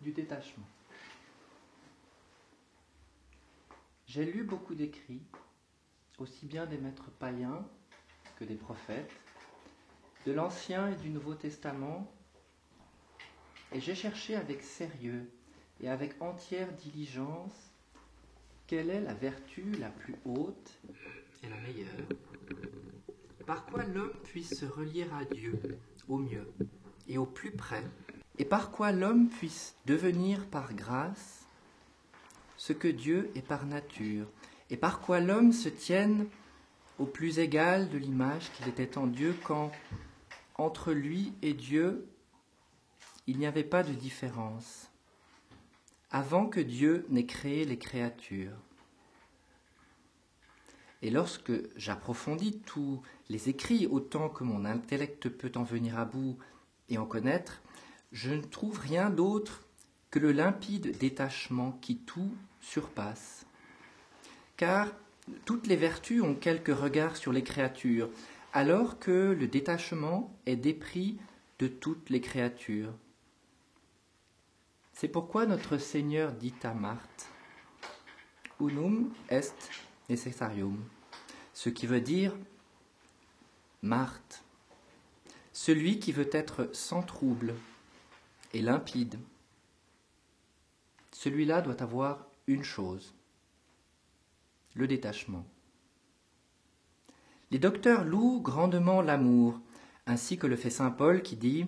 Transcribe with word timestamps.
du 0.00 0.12
détachement. 0.12 0.66
J'ai 4.06 4.24
lu 4.24 4.44
beaucoup 4.44 4.74
d'écrits, 4.74 5.22
aussi 6.18 6.46
bien 6.46 6.66
des 6.66 6.78
maîtres 6.78 7.10
païens 7.18 7.66
que 8.36 8.44
des 8.44 8.54
prophètes, 8.54 9.10
de 10.26 10.32
l'Ancien 10.32 10.92
et 10.92 10.96
du 10.96 11.10
Nouveau 11.10 11.34
Testament, 11.34 12.10
et 13.72 13.80
j'ai 13.80 13.94
cherché 13.94 14.36
avec 14.36 14.62
sérieux 14.62 15.28
et 15.80 15.88
avec 15.88 16.20
entière 16.22 16.72
diligence 16.72 17.72
quelle 18.66 18.90
est 18.90 19.00
la 19.00 19.14
vertu 19.14 19.62
la 19.72 19.90
plus 19.90 20.14
haute 20.24 20.80
et 21.42 21.48
la 21.48 21.56
meilleure, 21.58 22.08
par 23.46 23.66
quoi 23.66 23.84
l'homme 23.84 24.14
puisse 24.22 24.58
se 24.58 24.64
relier 24.64 25.06
à 25.12 25.24
Dieu 25.24 25.60
au 26.08 26.18
mieux 26.18 26.50
et 27.08 27.18
au 27.18 27.26
plus 27.26 27.50
près, 27.50 27.84
et 28.38 28.44
par 28.44 28.70
quoi 28.70 28.92
l'homme 28.92 29.28
puisse 29.28 29.74
devenir 29.86 30.46
par 30.46 30.74
grâce 30.74 31.46
ce 32.56 32.72
que 32.72 32.88
Dieu 32.88 33.30
est 33.34 33.46
par 33.46 33.66
nature, 33.66 34.26
et 34.70 34.76
par 34.76 35.00
quoi 35.00 35.20
l'homme 35.20 35.52
se 35.52 35.68
tienne 35.68 36.26
au 36.98 37.06
plus 37.06 37.38
égal 37.38 37.88
de 37.90 37.98
l'image 37.98 38.50
qu'il 38.52 38.68
était 38.68 38.96
en 38.96 39.06
Dieu 39.06 39.36
quand, 39.44 39.70
entre 40.56 40.92
lui 40.92 41.32
et 41.42 41.52
Dieu, 41.52 42.08
il 43.26 43.38
n'y 43.38 43.46
avait 43.46 43.64
pas 43.64 43.82
de 43.82 43.92
différence, 43.92 44.90
avant 46.10 46.46
que 46.46 46.60
Dieu 46.60 47.06
n'ait 47.08 47.26
créé 47.26 47.64
les 47.64 47.78
créatures. 47.78 48.56
Et 51.02 51.10
lorsque 51.10 51.52
j'approfondis 51.76 52.60
tous 52.60 53.02
les 53.28 53.50
écrits 53.50 53.86
autant 53.86 54.30
que 54.30 54.44
mon 54.44 54.64
intellect 54.64 55.28
peut 55.28 55.52
en 55.56 55.62
venir 55.62 55.98
à 55.98 56.06
bout 56.06 56.38
et 56.88 56.96
en 56.96 57.04
connaître, 57.04 57.60
je 58.14 58.30
ne 58.30 58.42
trouve 58.42 58.78
rien 58.78 59.10
d'autre 59.10 59.66
que 60.10 60.20
le 60.20 60.30
limpide 60.30 60.96
détachement 60.98 61.72
qui 61.82 61.96
tout 61.98 62.32
surpasse. 62.60 63.44
Car 64.56 64.88
toutes 65.44 65.66
les 65.66 65.74
vertus 65.74 66.22
ont 66.22 66.36
quelque 66.36 66.70
regard 66.70 67.16
sur 67.16 67.32
les 67.32 67.42
créatures, 67.42 68.08
alors 68.52 69.00
que 69.00 69.36
le 69.38 69.48
détachement 69.48 70.32
est 70.46 70.54
dépris 70.54 71.18
de 71.58 71.66
toutes 71.66 72.08
les 72.08 72.20
créatures. 72.20 72.92
C'est 74.92 75.08
pourquoi 75.08 75.44
notre 75.44 75.76
Seigneur 75.76 76.32
dit 76.32 76.54
à 76.62 76.72
Marthe 76.72 77.28
Unum 78.60 79.12
est 79.28 79.82
necessarium, 80.08 80.78
ce 81.52 81.68
qui 81.68 81.88
veut 81.88 82.00
dire 82.00 82.32
Marthe, 83.82 84.44
celui 85.52 85.98
qui 85.98 86.12
veut 86.12 86.30
être 86.30 86.70
sans 86.72 87.02
trouble 87.02 87.54
et 88.54 88.62
limpide. 88.62 89.18
Celui-là 91.12 91.60
doit 91.60 91.82
avoir 91.82 92.26
une 92.46 92.64
chose, 92.64 93.14
le 94.74 94.86
détachement. 94.86 95.44
Les 97.50 97.58
docteurs 97.58 98.04
louent 98.04 98.40
grandement 98.40 99.02
l'amour, 99.02 99.60
ainsi 100.06 100.38
que 100.38 100.46
le 100.46 100.56
fait 100.56 100.70
Saint 100.70 100.90
Paul 100.90 101.22
qui 101.22 101.36
dit 101.36 101.66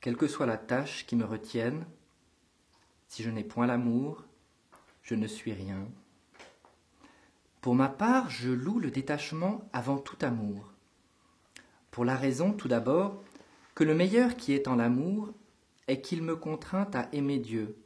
Quelle 0.00 0.16
que 0.16 0.28
soit 0.28 0.46
la 0.46 0.58
tâche 0.58 1.06
qui 1.06 1.16
me 1.16 1.24
retienne, 1.24 1.86
si 3.08 3.22
je 3.22 3.30
n'ai 3.30 3.44
point 3.44 3.66
l'amour, 3.66 4.24
je 5.02 5.14
ne 5.14 5.26
suis 5.26 5.52
rien. 5.52 5.86
Pour 7.60 7.74
ma 7.74 7.88
part, 7.88 8.28
je 8.28 8.50
loue 8.50 8.78
le 8.78 8.90
détachement 8.90 9.68
avant 9.72 9.98
tout 9.98 10.18
amour. 10.20 10.72
Pour 11.90 12.04
la 12.04 12.16
raison, 12.16 12.52
tout 12.52 12.68
d'abord, 12.68 13.23
que 13.74 13.84
le 13.84 13.94
meilleur 13.94 14.36
qui 14.36 14.52
est 14.52 14.68
en 14.68 14.76
l'amour 14.76 15.32
est 15.88 16.00
qu'il 16.00 16.22
me 16.22 16.36
contraint 16.36 16.88
à 16.94 17.08
aimer 17.12 17.38
Dieu, 17.38 17.76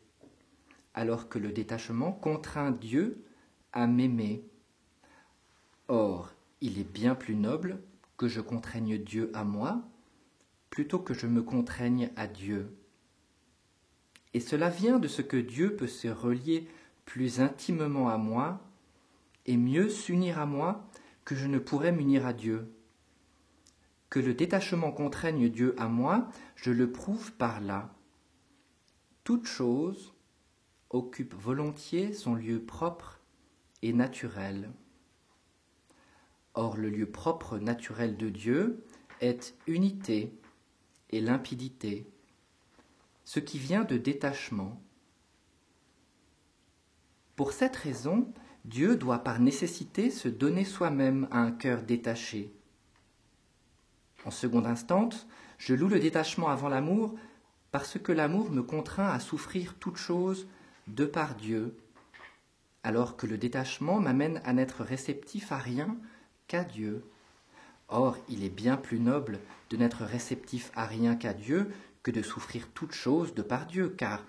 alors 0.95 1.29
que 1.29 1.39
le 1.39 1.51
détachement 1.51 2.13
contraint 2.13 2.71
Dieu 2.71 3.25
à 3.73 3.87
m'aimer. 3.87 4.45
Or, 5.89 6.33
il 6.61 6.79
est 6.79 6.91
bien 6.93 7.15
plus 7.15 7.35
noble 7.35 7.81
que 8.17 8.29
je 8.29 8.41
contraigne 8.41 8.99
Dieu 8.99 9.31
à 9.35 9.45
moi, 9.45 9.83
plutôt 10.71 10.99
que 10.99 11.15
je 11.15 11.27
me 11.27 11.43
contraigne 11.43 12.11
à 12.17 12.27
Dieu. 12.27 12.77
Et 14.35 14.41
cela 14.41 14.69
vient 14.69 14.99
de 14.99 15.09
ce 15.09 15.23
que 15.23 15.37
Dieu 15.37 15.75
peut 15.75 15.87
se 15.87 16.09
relier 16.09 16.69
plus 17.07 17.41
intimement 17.41 18.11
à 18.11 18.19
moi 18.19 18.61
et 19.47 19.57
mieux 19.57 19.89
s'unir 19.89 20.39
à 20.39 20.45
moi 20.45 20.87
que 21.25 21.35
je 21.35 21.47
ne 21.47 21.59
pourrais 21.59 21.93
m'unir 21.93 22.27
à 22.27 22.35
Dieu. 22.35 22.71
Que 24.11 24.21
le 24.21 24.33
détachement 24.33 24.91
contraigne 24.91 25.49
Dieu 25.49 25.75
à 25.79 25.89
moi, 25.89 26.29
je 26.57 26.71
le 26.71 26.91
prouve 26.91 27.33
par 27.33 27.61
là. 27.61 27.95
Toute 29.25 29.47
chose 29.47 30.15
occupe 30.91 31.35
volontiers 31.35 32.15
son 32.15 32.35
lieu 32.35 32.63
propre 32.63 33.21
et 33.83 33.93
naturel. 33.93 34.71
Or 36.55 36.77
le 36.77 36.89
lieu 36.89 37.11
propre 37.11 37.59
naturel 37.59 38.17
de 38.17 38.31
Dieu 38.31 38.83
est 39.21 39.55
unité 39.67 40.33
et 41.11 41.21
limpidité, 41.21 42.07
ce 43.25 43.41
qui 43.41 43.59
vient 43.59 43.85
de 43.85 43.99
détachement. 43.99 44.81
Pour 47.37 47.53
cette 47.53 47.77
raison, 47.77 48.33
Dieu 48.65 48.97
doit 48.97 49.21
par 49.21 49.39
nécessité 49.39 50.11
se 50.11 50.29
donner 50.29 50.65
soi-même 50.65 51.29
à 51.31 51.41
un 51.41 51.53
cœur 51.53 51.83
détaché. 51.83 52.58
En 54.25 54.31
seconde 54.31 54.67
instance, 54.67 55.27
je 55.59 55.75
loue 55.75 55.89
le 55.89 56.01
détachement 56.01 56.49
avant 56.49 56.69
l'amour 56.69 57.15
parce 57.71 57.99
que 57.99 58.13
l'amour 58.13 58.51
me 58.51 58.63
contraint 58.63 59.09
à 59.09 59.21
souffrir 59.21 59.75
toute 59.75 59.97
chose 59.97 60.47
de 60.87 61.05
par 61.05 61.35
Dieu, 61.35 61.77
alors 62.83 63.17
que 63.17 63.27
le 63.27 63.37
détachement 63.37 64.01
m'amène 64.01 64.41
à 64.45 64.53
n'être 64.53 64.83
réceptif 64.83 65.53
à 65.53 65.59
rien 65.59 65.97
qu'à 66.47 66.65
Dieu. 66.65 67.05
Or, 67.89 68.17
il 68.29 68.45
est 68.45 68.49
bien 68.49 68.77
plus 68.77 69.01
noble 69.01 69.39
de 69.71 69.77
n'être 69.77 70.05
réceptif 70.05 70.71
à 70.75 70.87
rien 70.87 71.15
qu'à 71.15 71.35
Dieu 71.35 71.71
que 72.03 72.11
de 72.11 72.23
souffrir 72.23 72.69
toute 72.75 72.93
chose 72.93 73.35
de 73.35 73.43
par 73.43 73.67
Dieu, 73.67 73.95
car 73.97 74.25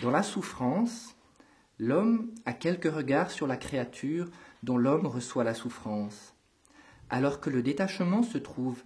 dans 0.00 0.10
la 0.10 0.22
souffrance, 0.22 1.14
L'homme 1.80 2.32
a 2.44 2.54
quelques 2.54 2.92
regards 2.92 3.30
sur 3.30 3.46
la 3.46 3.56
créature 3.56 4.28
dont 4.64 4.76
l'homme 4.76 5.06
reçoit 5.06 5.44
la 5.44 5.54
souffrance, 5.54 6.34
alors 7.08 7.40
que 7.40 7.50
le 7.50 7.62
détachement 7.62 8.24
se 8.24 8.36
trouve 8.36 8.82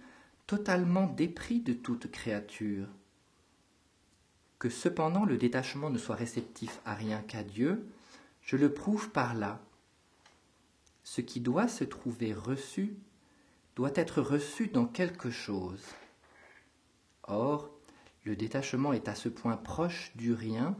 totalement 0.53 1.07
dépris 1.07 1.61
de 1.61 1.73
toute 1.73 2.11
créature. 2.11 2.85
Que 4.59 4.69
cependant 4.69 5.25
le 5.25 5.35
détachement 5.35 5.89
ne 5.89 5.97
soit 5.97 6.15
réceptif 6.15 6.79
à 6.85 6.93
rien 6.93 7.23
qu'à 7.23 7.43
Dieu, 7.43 7.87
je 8.43 8.55
le 8.55 8.71
prouve 8.71 9.09
par 9.09 9.33
là. 9.33 9.59
Ce 11.03 11.21
qui 11.21 11.39
doit 11.39 11.67
se 11.67 11.83
trouver 11.83 12.35
reçu 12.35 12.95
doit 13.75 13.93
être 13.95 14.21
reçu 14.21 14.67
dans 14.67 14.85
quelque 14.85 15.31
chose. 15.31 15.83
Or, 17.23 17.71
le 18.23 18.35
détachement 18.35 18.93
est 18.93 19.07
à 19.07 19.15
ce 19.15 19.29
point 19.29 19.57
proche 19.57 20.11
du 20.15 20.33
rien 20.33 20.77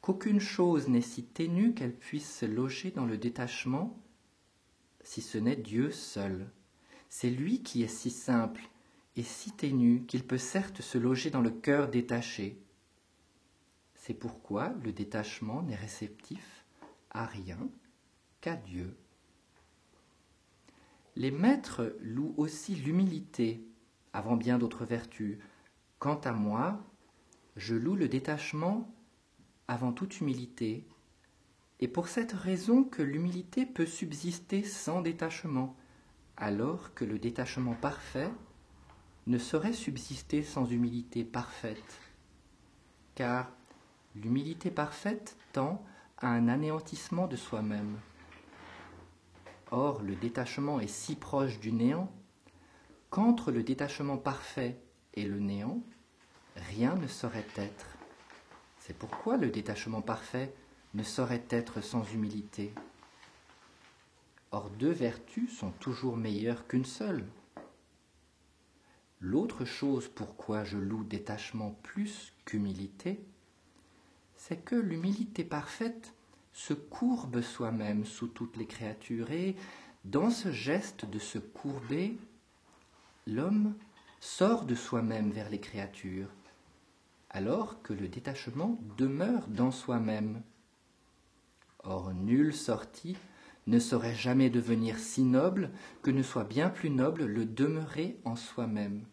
qu'aucune 0.00 0.40
chose 0.40 0.88
n'est 0.88 1.02
si 1.02 1.22
ténue 1.22 1.72
qu'elle 1.72 1.94
puisse 1.94 2.38
se 2.38 2.46
loger 2.46 2.90
dans 2.90 3.06
le 3.06 3.16
détachement, 3.16 3.96
si 5.04 5.22
ce 5.22 5.38
n'est 5.38 5.54
Dieu 5.54 5.92
seul. 5.92 6.50
C'est 7.08 7.30
lui 7.30 7.62
qui 7.62 7.84
est 7.84 7.86
si 7.86 8.10
simple 8.10 8.68
et 9.16 9.22
si 9.22 9.52
ténu 9.52 10.04
qu'il 10.06 10.26
peut 10.26 10.38
certes 10.38 10.80
se 10.80 10.98
loger 10.98 11.30
dans 11.30 11.40
le 11.40 11.50
cœur 11.50 11.88
détaché. 11.88 12.58
C'est 13.94 14.14
pourquoi 14.14 14.74
le 14.82 14.92
détachement 14.92 15.62
n'est 15.62 15.76
réceptif 15.76 16.64
à 17.10 17.26
rien 17.26 17.58
qu'à 18.40 18.56
Dieu. 18.56 18.96
Les 21.14 21.30
maîtres 21.30 21.94
louent 22.00 22.34
aussi 22.38 22.74
l'humilité 22.74 23.62
avant 24.12 24.36
bien 24.36 24.58
d'autres 24.58 24.84
vertus. 24.84 25.38
Quant 25.98 26.20
à 26.20 26.32
moi, 26.32 26.82
je 27.56 27.74
loue 27.74 27.96
le 27.96 28.08
détachement 28.08 28.92
avant 29.68 29.92
toute 29.92 30.20
humilité, 30.20 30.86
et 31.80 31.88
pour 31.88 32.08
cette 32.08 32.32
raison 32.32 32.84
que 32.84 33.02
l'humilité 33.02 33.66
peut 33.66 33.86
subsister 33.86 34.62
sans 34.64 35.02
détachement, 35.02 35.76
alors 36.36 36.94
que 36.94 37.04
le 37.04 37.18
détachement 37.18 37.74
parfait 37.74 38.30
ne 39.26 39.38
saurait 39.38 39.72
subsister 39.72 40.42
sans 40.42 40.64
humilité 40.64 41.24
parfaite, 41.24 42.00
car 43.14 43.50
l'humilité 44.14 44.70
parfaite 44.70 45.36
tend 45.52 45.84
à 46.18 46.28
un 46.28 46.48
anéantissement 46.48 47.26
de 47.26 47.36
soi-même. 47.36 47.98
Or, 49.70 50.02
le 50.02 50.16
détachement 50.16 50.80
est 50.80 50.88
si 50.88 51.16
proche 51.16 51.58
du 51.60 51.72
néant 51.72 52.12
qu'entre 53.10 53.52
le 53.52 53.62
détachement 53.62 54.16
parfait 54.16 54.78
et 55.14 55.24
le 55.24 55.38
néant, 55.38 55.82
rien 56.56 56.94
ne 56.96 57.06
saurait 57.06 57.46
être. 57.56 57.86
C'est 58.78 58.96
pourquoi 58.96 59.36
le 59.36 59.50
détachement 59.50 60.02
parfait 60.02 60.54
ne 60.94 61.02
saurait 61.02 61.44
être 61.50 61.80
sans 61.80 62.04
humilité. 62.12 62.74
Or 64.50 64.68
deux 64.70 64.90
vertus 64.90 65.56
sont 65.56 65.70
toujours 65.70 66.16
meilleures 66.16 66.66
qu'une 66.66 66.84
seule. 66.84 67.24
L'autre 69.22 69.64
chose 69.64 70.08
pourquoi 70.08 70.64
je 70.64 70.76
loue 70.76 71.04
détachement 71.04 71.78
plus 71.82 72.32
qu'humilité, 72.44 73.24
c'est 74.36 74.56
que 74.56 74.74
l'humilité 74.74 75.44
parfaite 75.44 76.12
se 76.52 76.74
courbe 76.74 77.40
soi-même 77.40 78.04
sous 78.04 78.26
toutes 78.26 78.56
les 78.56 78.66
créatures 78.66 79.30
et 79.30 79.54
dans 80.04 80.30
ce 80.30 80.50
geste 80.50 81.04
de 81.04 81.20
se 81.20 81.38
courber, 81.38 82.18
l'homme 83.28 83.74
sort 84.20 84.64
de 84.64 84.74
soi-même 84.74 85.30
vers 85.30 85.48
les 85.48 85.60
créatures, 85.60 86.28
alors 87.30 87.80
que 87.82 87.92
le 87.92 88.08
détachement 88.08 88.80
demeure 88.98 89.46
dans 89.46 89.70
soi-même. 89.70 90.42
Or, 91.84 92.12
nulle 92.12 92.52
sortie 92.52 93.16
ne 93.68 93.78
saurait 93.78 94.14
jamais 94.14 94.50
devenir 94.50 94.98
si 94.98 95.22
noble 95.22 95.70
que 96.02 96.10
ne 96.10 96.22
soit 96.22 96.44
bien 96.44 96.68
plus 96.68 96.90
noble 96.90 97.24
le 97.24 97.44
demeurer 97.44 98.18
en 98.24 98.34
soi-même. 98.34 99.04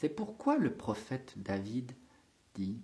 C'est 0.00 0.08
pourquoi 0.08 0.56
le 0.56 0.72
prophète 0.72 1.34
David 1.38 1.90
dit 2.54 2.78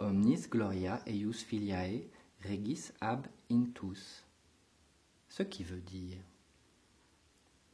Omnis 0.00 0.48
gloria 0.50 1.00
eius 1.06 1.44
filiae 1.44 2.08
regis 2.42 2.90
ab 3.00 3.28
intus. 3.52 4.24
Ce 5.28 5.44
qui 5.44 5.62
veut 5.62 5.80
dire 5.80 6.18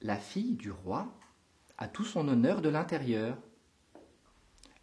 La 0.03 0.19
fille 0.19 0.57
du 0.57 0.71
roi 0.71 1.11
a 1.79 1.89
tout 1.89 2.05
son 2.05 2.29
honneur 2.29 2.61
de 2.61 2.69
l'intérieur. 2.69 3.39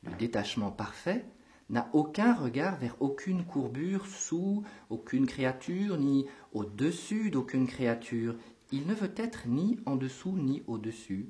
Le 0.01 0.15
détachement 0.15 0.71
parfait 0.71 1.23
n'a 1.69 1.91
aucun 1.93 2.33
regard 2.33 2.77
vers 2.77 2.99
aucune 2.99 3.45
courbure 3.45 4.07
sous 4.07 4.63
aucune 4.89 5.27
créature, 5.27 5.99
ni 5.99 6.25
au-dessus 6.51 7.29
d'aucune 7.29 7.67
créature. 7.67 8.35
Il 8.71 8.87
ne 8.87 8.95
veut 8.95 9.13
être 9.17 9.47
ni 9.47 9.79
en 9.85 9.97
dessous 9.97 10.35
ni 10.35 10.63
au-dessus. 10.65 11.29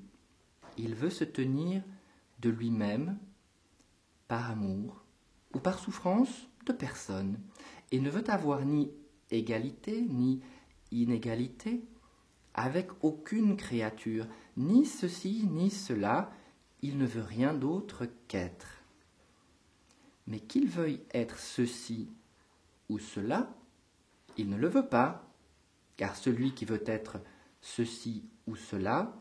Il 0.77 0.95
veut 0.95 1.09
se 1.09 1.24
tenir 1.24 1.83
de 2.39 2.50
lui-même 2.50 3.18
par 4.27 4.51
amour 4.51 5.03
ou 5.53 5.59
par 5.59 5.79
souffrance 5.79 6.47
de 6.65 6.74
personne, 6.74 7.39
et 7.91 8.00
ne 8.00 8.09
veut 8.09 8.29
avoir 8.29 8.65
ni 8.65 8.91
égalité 9.31 10.01
ni 10.01 10.41
inégalité 10.91 11.83
avec 12.53 12.89
aucune 13.01 13.56
créature, 13.56 14.25
ni 14.57 14.85
ceci 14.85 15.45
ni 15.50 15.69
cela, 15.69 16.31
il 16.81 16.97
ne 16.97 17.06
veut 17.06 17.21
rien 17.21 17.53
d'autre 17.53 18.07
qu'être. 18.27 18.83
Mais 20.25 20.39
qu'il 20.39 20.68
veuille 20.68 21.01
être 21.13 21.39
ceci 21.39 22.09
ou 22.89 23.00
cela, 23.00 23.56
il 24.38 24.50
ne 24.50 24.57
le 24.57 24.68
veut 24.68 24.88
pas, 24.88 25.23
car 25.97 26.15
celui 26.15 26.53
qui 26.53 26.65
veut 26.65 26.83
être 26.88 27.19
ceci 27.62 28.23
ou 28.47 28.56
cela, 28.56 29.13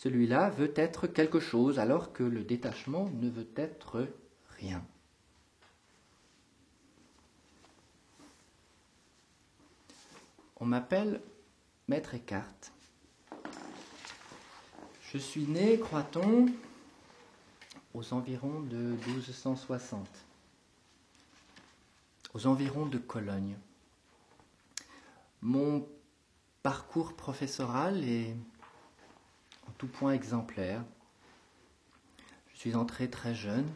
celui-là 0.00 0.50
veut 0.50 0.72
être 0.76 1.08
quelque 1.08 1.40
chose, 1.40 1.80
alors 1.80 2.12
que 2.12 2.22
le 2.22 2.44
détachement 2.44 3.10
ne 3.14 3.28
veut 3.28 3.48
être 3.56 4.06
rien. 4.50 4.86
On 10.60 10.66
m'appelle 10.66 11.20
Maître 11.88 12.14
Eckhart. 12.14 12.70
Je 15.10 15.18
suis 15.18 15.48
né, 15.48 15.80
croit-on, 15.80 16.46
aux 17.92 18.12
environs 18.12 18.60
de 18.60 18.94
1260, 19.08 20.08
aux 22.34 22.46
environs 22.46 22.86
de 22.86 22.98
Cologne. 22.98 23.56
Mon 25.42 25.88
parcours 26.62 27.14
professoral 27.14 28.04
est 28.04 28.36
tout 29.78 29.86
point 29.86 30.12
exemplaire. 30.12 30.84
Je 32.52 32.58
suis 32.58 32.74
entré 32.74 33.08
très 33.08 33.34
jeune 33.34 33.68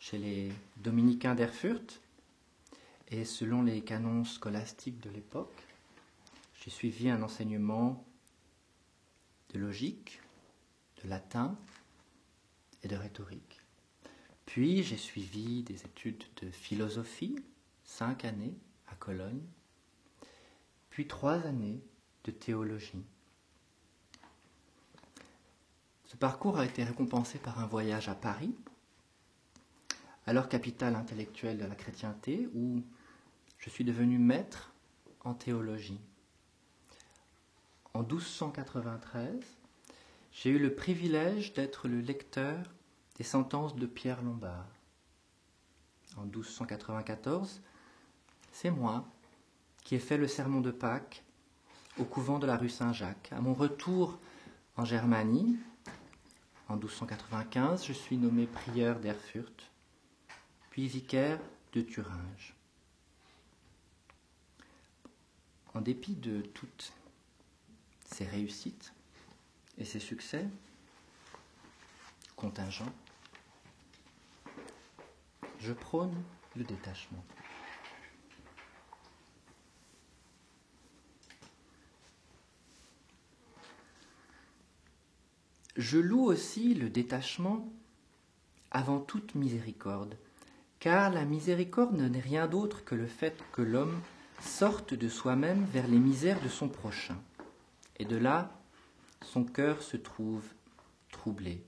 chez 0.00 0.18
les 0.18 0.52
dominicains 0.78 1.34
d'Erfurt 1.34 2.00
et 3.10 3.24
selon 3.24 3.62
les 3.62 3.82
canons 3.82 4.24
scolastiques 4.24 5.00
de 5.00 5.10
l'époque, 5.10 5.66
j'ai 6.60 6.70
suivi 6.70 7.10
un 7.10 7.22
enseignement 7.22 8.04
de 9.50 9.58
logique, 9.58 10.20
de 11.02 11.08
latin, 11.08 11.56
et 12.82 12.88
de 12.88 12.96
rhétorique. 12.96 13.60
Puis 14.46 14.82
j'ai 14.82 14.96
suivi 14.96 15.62
des 15.62 15.84
études 15.84 16.24
de 16.42 16.50
philosophie, 16.50 17.36
cinq 17.84 18.24
années 18.24 18.56
à 18.86 18.94
Cologne, 18.94 19.42
puis 20.90 21.06
trois 21.06 21.46
années 21.46 21.80
de 22.24 22.30
théologie. 22.30 23.04
Ce 26.08 26.16
parcours 26.16 26.58
a 26.58 26.64
été 26.64 26.82
récompensé 26.84 27.38
par 27.38 27.60
un 27.60 27.66
voyage 27.66 28.08
à 28.08 28.14
Paris, 28.14 28.54
alors 30.26 30.48
capitale 30.48 30.96
intellectuelle 30.96 31.58
de 31.58 31.66
la 31.66 31.74
chrétienté, 31.74 32.48
où 32.54 32.82
je 33.58 33.68
suis 33.68 33.84
devenu 33.84 34.18
maître 34.18 34.72
en 35.20 35.34
théologie. 35.34 36.00
En 37.92 38.00
1293, 38.00 39.34
j'ai 40.32 40.50
eu 40.50 40.58
le 40.58 40.74
privilège 40.74 41.52
d'être 41.52 41.88
le 41.88 42.00
lecteur 42.00 42.56
des 43.16 43.24
sentences 43.24 43.76
de 43.76 43.86
Pierre 43.86 44.22
Lombard. 44.22 44.66
En 46.16 46.22
1294, 46.22 47.60
c'est 48.50 48.70
moi 48.70 49.06
qui 49.84 49.94
ai 49.94 49.98
fait 49.98 50.16
le 50.16 50.26
sermon 50.26 50.62
de 50.62 50.70
Pâques 50.70 51.22
au 51.98 52.04
couvent 52.04 52.38
de 52.38 52.46
la 52.46 52.56
rue 52.56 52.70
Saint-Jacques. 52.70 53.28
À 53.32 53.42
mon 53.42 53.52
retour 53.52 54.18
en 54.76 54.86
Germanie, 54.86 55.58
en 56.68 56.76
1295, 56.76 57.86
je 57.86 57.92
suis 57.92 58.16
nommé 58.16 58.46
prieur 58.46 59.00
d'Erfurt, 59.00 59.70
puis 60.70 60.86
vicaire 60.86 61.40
de 61.72 61.80
Thuringe. 61.82 62.54
En 65.74 65.80
dépit 65.80 66.14
de 66.14 66.40
toutes 66.40 66.92
ces 68.04 68.26
réussites, 68.26 68.92
et 69.78 69.84
ses 69.84 70.00
succès 70.00 70.44
contingents, 72.36 72.92
je 75.60 75.72
prône 75.72 76.14
le 76.56 76.64
détachement. 76.64 77.24
Je 85.78 85.96
loue 85.96 86.24
aussi 86.24 86.74
le 86.74 86.90
détachement 86.90 87.72
avant 88.72 88.98
toute 88.98 89.36
miséricorde, 89.36 90.16
car 90.80 91.08
la 91.08 91.24
miséricorde 91.24 91.94
n'est 91.94 92.18
rien 92.18 92.48
d'autre 92.48 92.84
que 92.84 92.96
le 92.96 93.06
fait 93.06 93.38
que 93.52 93.62
l'homme 93.62 94.00
sorte 94.42 94.92
de 94.92 95.08
soi-même 95.08 95.64
vers 95.66 95.86
les 95.86 96.00
misères 96.00 96.42
de 96.42 96.48
son 96.48 96.68
prochain, 96.68 97.16
et 98.00 98.04
de 98.04 98.16
là 98.16 98.60
son 99.22 99.44
cœur 99.44 99.80
se 99.82 99.96
trouve 99.96 100.42
troublé. 101.12 101.62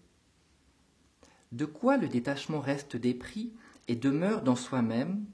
De 1.52 1.64
quoi 1.64 1.96
le 1.96 2.08
détachement 2.08 2.60
reste 2.60 2.96
dépris 2.96 3.52
et 3.86 3.94
demeure 3.94 4.42
dans 4.42 4.56
soi-même 4.56 5.24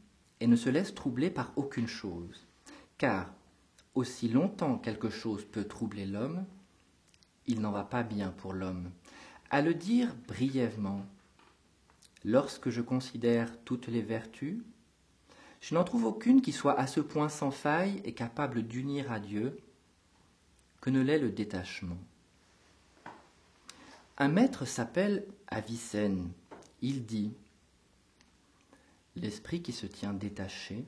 et 0.41 0.47
ne 0.47 0.57
se 0.57 0.69
laisse 0.69 0.95
troubler 0.95 1.31
par 1.31 1.50
aucune 1.57 1.89
chose? 1.89 2.47
Car, 2.99 3.33
aussi 3.95 4.29
longtemps 4.29 4.77
quelque 4.77 5.09
chose 5.09 5.47
peut 5.47 5.65
troubler 5.65 6.05
l'homme, 6.05 6.45
il 7.47 7.61
n'en 7.61 7.71
va 7.71 7.85
pas 7.85 8.03
bien 8.03 8.31
pour 8.31 8.53
l'homme. 8.53 8.91
À 9.50 9.62
le 9.62 9.75
dire 9.75 10.15
brièvement, 10.26 11.05
lorsque 12.25 12.71
je 12.71 12.83
considère 12.83 13.57
toutes 13.65 13.87
les 13.87 14.03
vertus, 14.03 14.59
je 15.61 15.75
n'en 15.75 15.85
trouve 15.85 16.05
aucune 16.05 16.43
qui 16.43 16.53
soit 16.53 16.79
à 16.79 16.87
ce 16.87 17.00
point 17.00 17.29
sans 17.29 17.50
faille 17.50 18.00
et 18.05 18.12
capable 18.12 18.62
d'unir 18.62 19.11
à 19.11 19.21
Dieu 19.21 19.59
que 20.81 20.91
ne 20.91 21.00
l'est 21.00 21.19
le 21.19 21.31
détachement. 21.31 21.99
Un 24.19 24.29
maître 24.29 24.65
s'appelle 24.65 25.26
Avicenne. 25.49 26.31
Il 26.83 27.05
dit 27.05 27.33
L'esprit 29.15 29.62
qui 29.62 29.73
se 29.73 29.87
tient 29.87 30.12
détaché, 30.12 30.85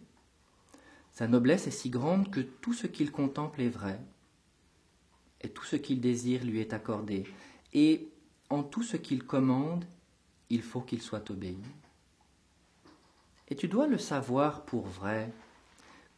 sa 1.12 1.26
noblesse 1.26 1.66
est 1.66 1.72
si 1.72 1.90
grande 1.90 2.30
que 2.30 2.40
tout 2.40 2.72
ce 2.72 2.86
qu'il 2.86 3.10
contemple 3.10 3.62
est 3.62 3.68
vrai, 3.68 3.98
et 5.40 5.48
tout 5.48 5.64
ce 5.64 5.76
qu'il 5.76 6.00
désire 6.00 6.44
lui 6.44 6.60
est 6.60 6.72
accordé, 6.72 7.24
et 7.72 8.08
en 8.50 8.62
tout 8.62 8.82
ce 8.82 8.96
qu'il 8.96 9.24
commande, 9.24 9.84
il 10.50 10.62
faut 10.62 10.80
qu'il 10.80 11.02
soit 11.02 11.30
obéi. 11.30 11.58
Et 13.48 13.56
tu 13.56 13.68
dois 13.68 13.86
le 13.86 13.98
savoir 13.98 14.64
pour 14.64 14.86
vrai. 14.86 15.32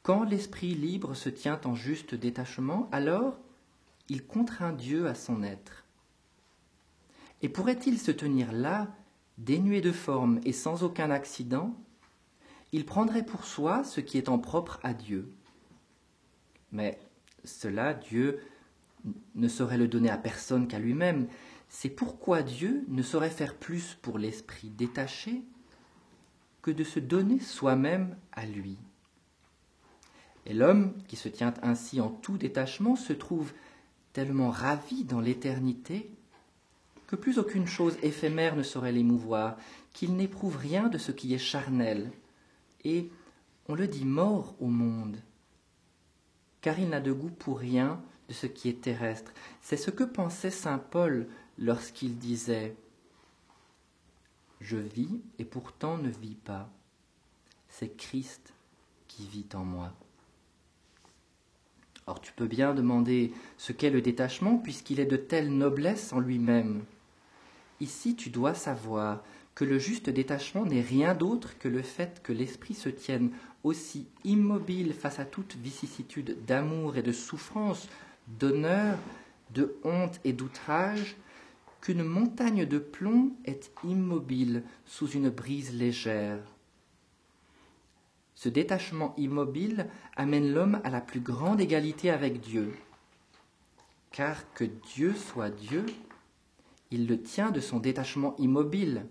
Quand 0.02 0.24
l'esprit 0.24 0.74
libre 0.74 1.14
se 1.14 1.28
tient 1.28 1.60
en 1.64 1.74
juste 1.74 2.14
détachement, 2.14 2.88
alors 2.92 3.36
il 4.08 4.26
contraint 4.26 4.72
Dieu 4.72 5.06
à 5.06 5.14
son 5.14 5.42
être. 5.42 5.84
Et 7.42 7.48
pourrait-il 7.48 7.98
se 7.98 8.10
tenir 8.10 8.52
là, 8.52 8.88
dénué 9.38 9.80
de 9.80 9.92
forme 9.92 10.40
et 10.44 10.52
sans 10.52 10.82
aucun 10.82 11.10
accident 11.10 11.74
Il 12.72 12.84
prendrait 12.84 13.24
pour 13.24 13.44
soi 13.44 13.84
ce 13.84 14.00
qui 14.00 14.18
est 14.18 14.28
en 14.28 14.38
propre 14.38 14.80
à 14.82 14.94
Dieu. 14.94 15.32
Mais 16.72 16.98
cela, 17.44 17.94
Dieu 17.94 18.40
ne 19.35 19.49
saurait 19.49 19.78
le 19.78 19.88
donner 19.88 20.11
à 20.11 20.19
personne 20.19 20.69
qu'à 20.69 20.78
lui-même. 20.78 21.26
c'est 21.69 21.88
pourquoi 21.88 22.42
Dieu 22.42 22.85
ne 22.88 23.02
saurait 23.02 23.30
faire 23.30 23.54
plus 23.54 23.97
pour 24.02 24.19
l'esprit 24.19 24.71
détaché 24.71 25.42
que 26.62 26.71
de 26.71 26.85
se 26.85 26.99
donner 26.99 27.38
soi-même 27.38 28.16
à 28.33 28.45
lui. 28.45 28.76
Et 30.47 30.54
l'homme 30.54 30.95
qui 31.07 31.16
se 31.16 31.28
tient 31.28 31.54
ainsi 31.62 32.00
en 32.00 32.09
tout 32.09 32.38
détachement 32.38 32.97
se 32.97 33.12
trouve 33.12 33.52
tellement 34.12 34.50
ravi 34.50 35.04
dans 35.04 35.21
l'éternité 35.21 36.11
que 37.07 37.16
plus 37.16 37.38
aucune 37.38 37.66
chose 37.66 37.97
éphémère 38.02 38.54
ne 38.54 38.62
saurait 38.62 38.92
l'émouvoir, 38.92 39.57
qu'il 39.92 40.14
n'éprouve 40.14 40.57
rien 40.57 40.88
de 40.88 40.97
ce 40.97 41.11
qui 41.11 41.35
est 41.35 41.38
charnel, 41.38 42.12
et 42.85 43.11
on 43.69 43.75
le 43.75 43.88
dit 43.88 44.04
mort 44.04 44.54
au 44.61 44.69
monde, 44.69 45.16
car 46.61 46.78
il 46.78 46.88
n'a 46.88 47.00
de 47.00 47.12
goût 47.12 47.30
pour 47.30 47.59
rien 47.59 48.00
de 48.30 48.34
ce 48.34 48.46
qui 48.46 48.68
est 48.68 48.80
terrestre. 48.80 49.32
C'est 49.60 49.76
ce 49.76 49.90
que 49.90 50.04
pensait 50.04 50.52
saint 50.52 50.78
Paul 50.78 51.26
lorsqu'il 51.58 52.16
disait 52.16 52.76
Je 54.60 54.76
vis 54.76 55.20
et 55.40 55.44
pourtant 55.44 55.99
ne 55.99 56.08
vis 56.08 56.37
pas. 56.37 56.70
C'est 57.68 57.96
Christ 57.96 58.54
qui 59.08 59.26
vit 59.26 59.49
en 59.54 59.64
moi. 59.64 59.92
Or 62.06 62.20
tu 62.20 62.32
peux 62.32 62.46
bien 62.46 62.72
demander 62.72 63.32
ce 63.58 63.72
qu'est 63.72 63.90
le 63.90 64.00
détachement 64.00 64.58
puisqu'il 64.58 65.00
est 65.00 65.06
de 65.06 65.16
telle 65.16 65.50
noblesse 65.50 66.12
en 66.12 66.20
lui-même. 66.20 66.84
Ici 67.80 68.14
tu 68.14 68.30
dois 68.30 68.54
savoir 68.54 69.25
que 69.56 69.64
le 69.64 69.80
juste 69.80 70.08
détachement 70.08 70.64
n'est 70.64 70.80
rien 70.80 71.16
d'autre 71.16 71.58
que 71.58 71.66
le 71.66 71.82
fait 71.82 72.22
que 72.22 72.32
l'esprit 72.32 72.75
se 72.75 72.88
tienne 72.88 73.32
aussi 73.64 74.06
immobile 74.22 74.94
face 74.94 75.18
à 75.18 75.25
toute 75.25 75.56
vicissitude 75.56 76.44
d'amour 76.46 76.96
et 76.96 77.02
de 77.02 77.12
souffrance, 77.12 77.88
d'honneur, 78.38 78.99
de 79.52 79.76
honte 79.84 80.20
et 80.25 80.32
d'outrage, 80.32 81.16
qu'une 81.80 82.04
montagne 82.04 82.66
de 82.66 82.78
plomb 82.78 83.32
est 83.44 83.70
immobile 83.84 84.62
sous 84.84 85.08
une 85.08 85.30
brise 85.30 85.75
légère. 85.75 86.40
Ce 88.34 88.49
détachement 88.49 89.14
immobile 89.16 89.87
amène 90.16 90.52
l'homme 90.52 90.80
à 90.84 90.90
la 90.90 91.00
plus 91.00 91.20
grande 91.20 91.60
égalité 91.60 92.10
avec 92.10 92.40
Dieu. 92.40 92.75
Car 94.12 94.52
que 94.54 94.64
Dieu 94.64 95.14
soit 95.14 95.50
Dieu, 95.50 95.84
il 96.90 97.06
le 97.06 97.20
tient 97.20 97.50
de 97.50 97.60
son 97.60 97.78
détachement 97.78 98.34
immobile. 98.38 99.06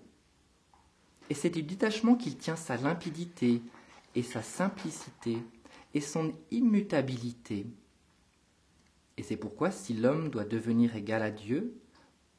Et 1.29 1.33
c'est 1.33 1.49
du 1.49 1.61
détachement 1.61 2.15
qu'il 2.15 2.37
tient 2.37 2.55
sa 2.55 2.75
limpidité 2.75 3.61
et 4.15 4.23
sa 4.23 4.41
simplicité 4.41 5.37
et 5.93 6.01
son 6.01 6.33
immutabilité. 6.51 7.67
Et 9.19 9.23
c'est 9.23 9.35
pourquoi 9.35 9.69
si 9.69 9.93
l'homme 9.93 10.29
doit 10.29 10.45
devenir 10.45 10.95
égal 10.95 11.21
à 11.21 11.29
Dieu, 11.29 11.77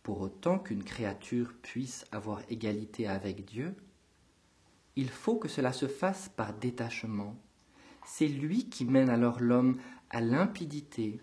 pour 0.02 0.22
autant 0.22 0.58
qu'une 0.58 0.82
créature 0.82 1.52
puisse 1.60 2.06
avoir 2.10 2.40
égalité 2.48 3.06
avec 3.06 3.44
Dieu, 3.44 3.74
il 4.96 5.10
faut 5.10 5.36
que 5.36 5.46
cela 5.46 5.74
se 5.74 5.86
fasse 5.86 6.30
par 6.30 6.54
détachement. 6.54 7.36
C'est 8.06 8.28
lui 8.28 8.70
qui 8.70 8.86
mène 8.86 9.10
alors 9.10 9.40
l'homme 9.40 9.76
à 10.08 10.22
limpidité, 10.22 11.20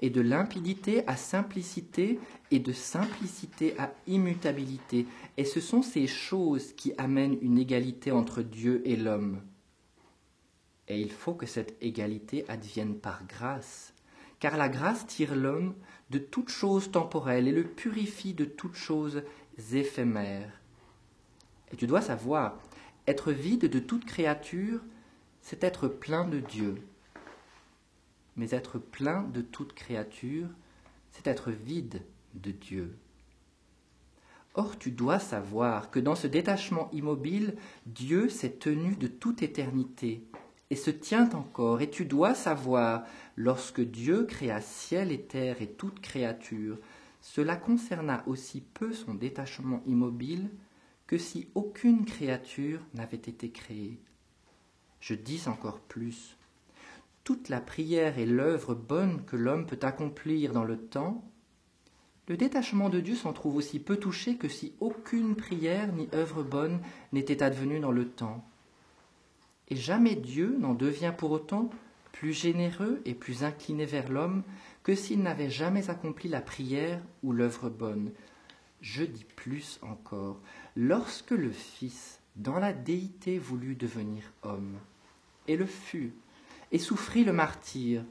et 0.00 0.08
de 0.08 0.22
limpidité 0.22 1.06
à 1.06 1.16
simplicité, 1.16 2.18
et 2.50 2.58
de 2.58 2.72
simplicité 2.72 3.78
à 3.78 3.92
immutabilité. 4.06 5.06
Et 5.36 5.44
ce 5.44 5.60
sont 5.60 5.82
ces 5.82 6.06
choses 6.06 6.72
qui 6.72 6.94
amènent 6.96 7.36
une 7.42 7.58
égalité 7.58 8.10
entre 8.10 8.40
Dieu 8.40 8.80
et 8.86 8.96
l'homme. 8.96 9.42
Et 10.88 10.98
il 10.98 11.12
faut 11.12 11.34
que 11.34 11.44
cette 11.44 11.76
égalité 11.82 12.48
advienne 12.48 12.98
par 12.98 13.26
grâce, 13.26 13.93
car 14.44 14.58
la 14.58 14.68
grâce 14.68 15.06
tire 15.06 15.34
l'homme 15.34 15.74
de 16.10 16.18
toute 16.18 16.50
chose 16.50 16.90
temporelle 16.90 17.48
et 17.48 17.50
le 17.50 17.64
purifie 17.64 18.34
de 18.34 18.44
toutes 18.44 18.74
choses 18.74 19.22
éphémères. 19.72 20.60
Et 21.72 21.76
tu 21.76 21.86
dois 21.86 22.02
savoir, 22.02 22.60
être 23.06 23.32
vide 23.32 23.70
de 23.70 23.78
toute 23.78 24.04
créature, 24.04 24.82
c'est 25.40 25.64
être 25.64 25.88
plein 25.88 26.28
de 26.28 26.40
Dieu. 26.40 26.74
Mais 28.36 28.50
être 28.50 28.78
plein 28.78 29.22
de 29.22 29.40
toute 29.40 29.72
créature, 29.72 30.48
c'est 31.10 31.26
être 31.26 31.50
vide 31.50 32.02
de 32.34 32.50
Dieu. 32.50 32.98
Or 34.52 34.76
tu 34.76 34.90
dois 34.90 35.20
savoir 35.20 35.90
que 35.90 36.00
dans 36.00 36.16
ce 36.16 36.26
détachement 36.26 36.90
immobile, 36.92 37.56
Dieu 37.86 38.28
s'est 38.28 38.56
tenu 38.56 38.94
de 38.94 39.06
toute 39.06 39.42
éternité 39.42 40.22
et 40.70 40.76
se 40.76 40.90
tient 40.90 41.30
encore, 41.34 41.80
et 41.80 41.90
tu 41.90 42.04
dois 42.04 42.34
savoir, 42.34 43.04
lorsque 43.36 43.80
Dieu 43.80 44.24
créa 44.24 44.60
ciel 44.60 45.12
et 45.12 45.22
terre 45.22 45.62
et 45.62 45.68
toute 45.68 46.00
créature, 46.00 46.78
cela 47.20 47.56
concerna 47.56 48.22
aussi 48.26 48.60
peu 48.60 48.92
son 48.92 49.14
détachement 49.14 49.82
immobile 49.86 50.50
que 51.06 51.18
si 51.18 51.48
aucune 51.54 52.04
créature 52.04 52.80
n'avait 52.94 53.16
été 53.16 53.50
créée. 53.50 53.98
Je 55.00 55.14
dis 55.14 55.42
encore 55.46 55.80
plus. 55.80 56.36
Toute 57.24 57.48
la 57.48 57.60
prière 57.60 58.18
et 58.18 58.26
l'œuvre 58.26 58.74
bonne 58.74 59.24
que 59.24 59.36
l'homme 59.36 59.66
peut 59.66 59.78
accomplir 59.82 60.52
dans 60.52 60.64
le 60.64 60.78
temps, 60.78 61.24
le 62.26 62.38
détachement 62.38 62.88
de 62.88 63.00
Dieu 63.00 63.14
s'en 63.14 63.34
trouve 63.34 63.56
aussi 63.56 63.78
peu 63.78 63.96
touché 63.96 64.36
que 64.36 64.48
si 64.48 64.74
aucune 64.80 65.36
prière 65.36 65.92
ni 65.92 66.08
œuvre 66.14 66.42
bonne 66.42 66.80
n'était 67.12 67.42
advenue 67.42 67.80
dans 67.80 67.92
le 67.92 68.08
temps. 68.08 68.48
Et 69.68 69.76
jamais 69.76 70.14
Dieu 70.14 70.56
n'en 70.58 70.74
devient 70.74 71.12
pour 71.16 71.32
autant 71.32 71.68
plus 72.14 72.32
généreux 72.32 73.02
et 73.04 73.14
plus 73.14 73.42
incliné 73.42 73.84
vers 73.84 74.08
l'homme 74.08 74.44
que 74.84 74.94
s'il 74.94 75.20
n'avait 75.20 75.50
jamais 75.50 75.90
accompli 75.90 76.28
la 76.28 76.40
prière 76.40 77.02
ou 77.24 77.32
l'œuvre 77.32 77.70
bonne. 77.70 78.12
Je 78.80 79.02
dis 79.02 79.26
plus 79.36 79.80
encore, 79.82 80.40
lorsque 80.76 81.32
le 81.32 81.50
Fils, 81.50 82.20
dans 82.36 82.60
la 82.60 82.72
déité, 82.72 83.38
voulut 83.38 83.74
devenir 83.74 84.22
homme, 84.44 84.78
et 85.48 85.56
le 85.56 85.66
fut, 85.66 86.12
et 86.70 86.78
souffrit 86.78 87.24
le 87.24 87.32
martyr, 87.32 88.04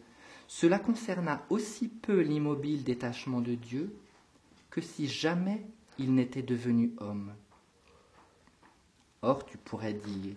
cela 0.47 0.79
concerna 0.79 1.45
aussi 1.49 1.87
peu 1.87 2.19
l'immobile 2.19 2.83
détachement 2.83 3.39
de 3.39 3.55
Dieu 3.55 3.95
que 4.69 4.81
si 4.81 5.07
jamais 5.07 5.65
il 5.97 6.13
n'était 6.13 6.43
devenu 6.43 6.91
homme. 6.97 7.33
Or 9.21 9.45
tu 9.45 9.57
pourrais 9.57 9.93
dire, 9.93 10.35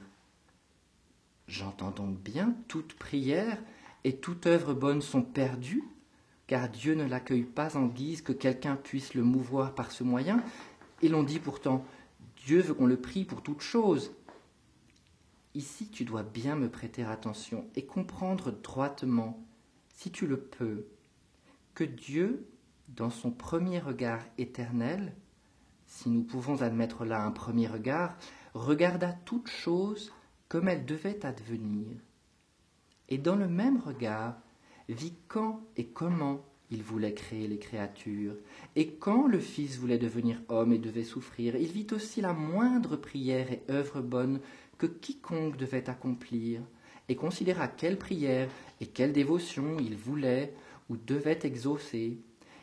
J'entends 1.47 1.93
donc 1.93 2.19
bien 2.19 2.55
toute 2.69 2.95
prière 2.95 3.63
et 4.05 4.17
toute 4.17 4.47
œuvre 4.47 4.75
bonne 4.75 5.03
sont 5.03 5.23
perdues, 5.23 5.85
car 6.47 6.69
Dieu 6.69 6.95
ne 6.95 7.05
l'accueille 7.05 7.45
pas 7.45 7.77
en 7.77 7.87
guise 7.87 8.23
que 8.23 8.33
quelqu'un 8.33 8.77
puisse 8.77 9.15
le 9.15 9.23
mouvoir 9.23 9.75
par 9.75 9.93
ce 9.93 10.05
moyen, 10.05 10.43
et 11.03 11.09
l'on 11.09 11.23
dit 11.23 11.39
pourtant 11.39 11.85
Dieu 12.45 12.61
veut 12.61 12.75
qu'on 12.75 12.87
le 12.87 13.01
prie 13.01 13.25
pour 13.25 13.43
toute 13.43 13.61
chose. 13.61 14.13
Ici 15.55 15.89
tu 15.89 16.05
dois 16.05 16.23
bien 16.23 16.57
me 16.57 16.69
prêter 16.69 17.05
attention 17.05 17.65
et 17.77 17.87
comprendre 17.87 18.51
droitement, 18.51 19.43
si 19.95 20.11
tu 20.11 20.27
le 20.27 20.39
peux, 20.39 20.87
que 21.75 21.85
Dieu, 21.85 22.47
dans 22.89 23.11
son 23.11 23.31
premier 23.31 23.79
regard 23.79 24.21
éternel, 24.39 25.15
si 25.87 26.11
nous 26.11 26.23
pouvons 26.23 26.63
admettre 26.63 27.05
là 27.05 27.23
un 27.25 27.31
premier 27.31 27.69
regard, 27.69 28.17
regarda 28.55 29.13
toute 29.25 29.49
chose 29.49 30.13
comme 30.57 30.69
elle 30.69 30.87
devait 30.87 31.27
advenir, 31.27 31.85
et 33.11 33.19
dans 33.19 33.37
le 33.37 33.47
même 33.47 33.79
regard 33.79 34.37
vit 34.89 35.13
quand 35.29 35.61
et 35.77 35.85
comment 35.85 36.47
il 36.71 36.83
voulait 36.83 37.13
créer 37.13 37.47
les 37.47 37.59
créatures, 37.59 38.37
et 38.75 38.95
quand 38.95 39.27
le 39.27 39.39
Fils 39.39 39.77
voulait 39.77 39.99
devenir 39.99 40.41
homme 40.49 40.73
et 40.73 40.79
devait 40.79 41.05
souffrir, 41.05 41.57
il 41.57 41.71
vit 41.73 41.89
aussi 41.93 42.23
la 42.23 42.33
moindre 42.33 42.97
prière 42.97 43.53
et 43.53 43.65
œuvre 43.69 44.01
bonne 44.01 44.41
que 44.79 44.87
quiconque 44.87 45.59
devait 45.59 45.91
accomplir, 45.91 46.63
et 47.11 47.17
considéra 47.17 47.69
quelle 47.69 47.99
prière 47.99 48.49
et 48.81 48.87
quelle 48.87 49.13
dévotion 49.13 49.77
il 49.79 49.95
voulait 49.95 50.55
ou 50.89 50.97
devait 50.97 51.41
exaucer. 51.43 52.17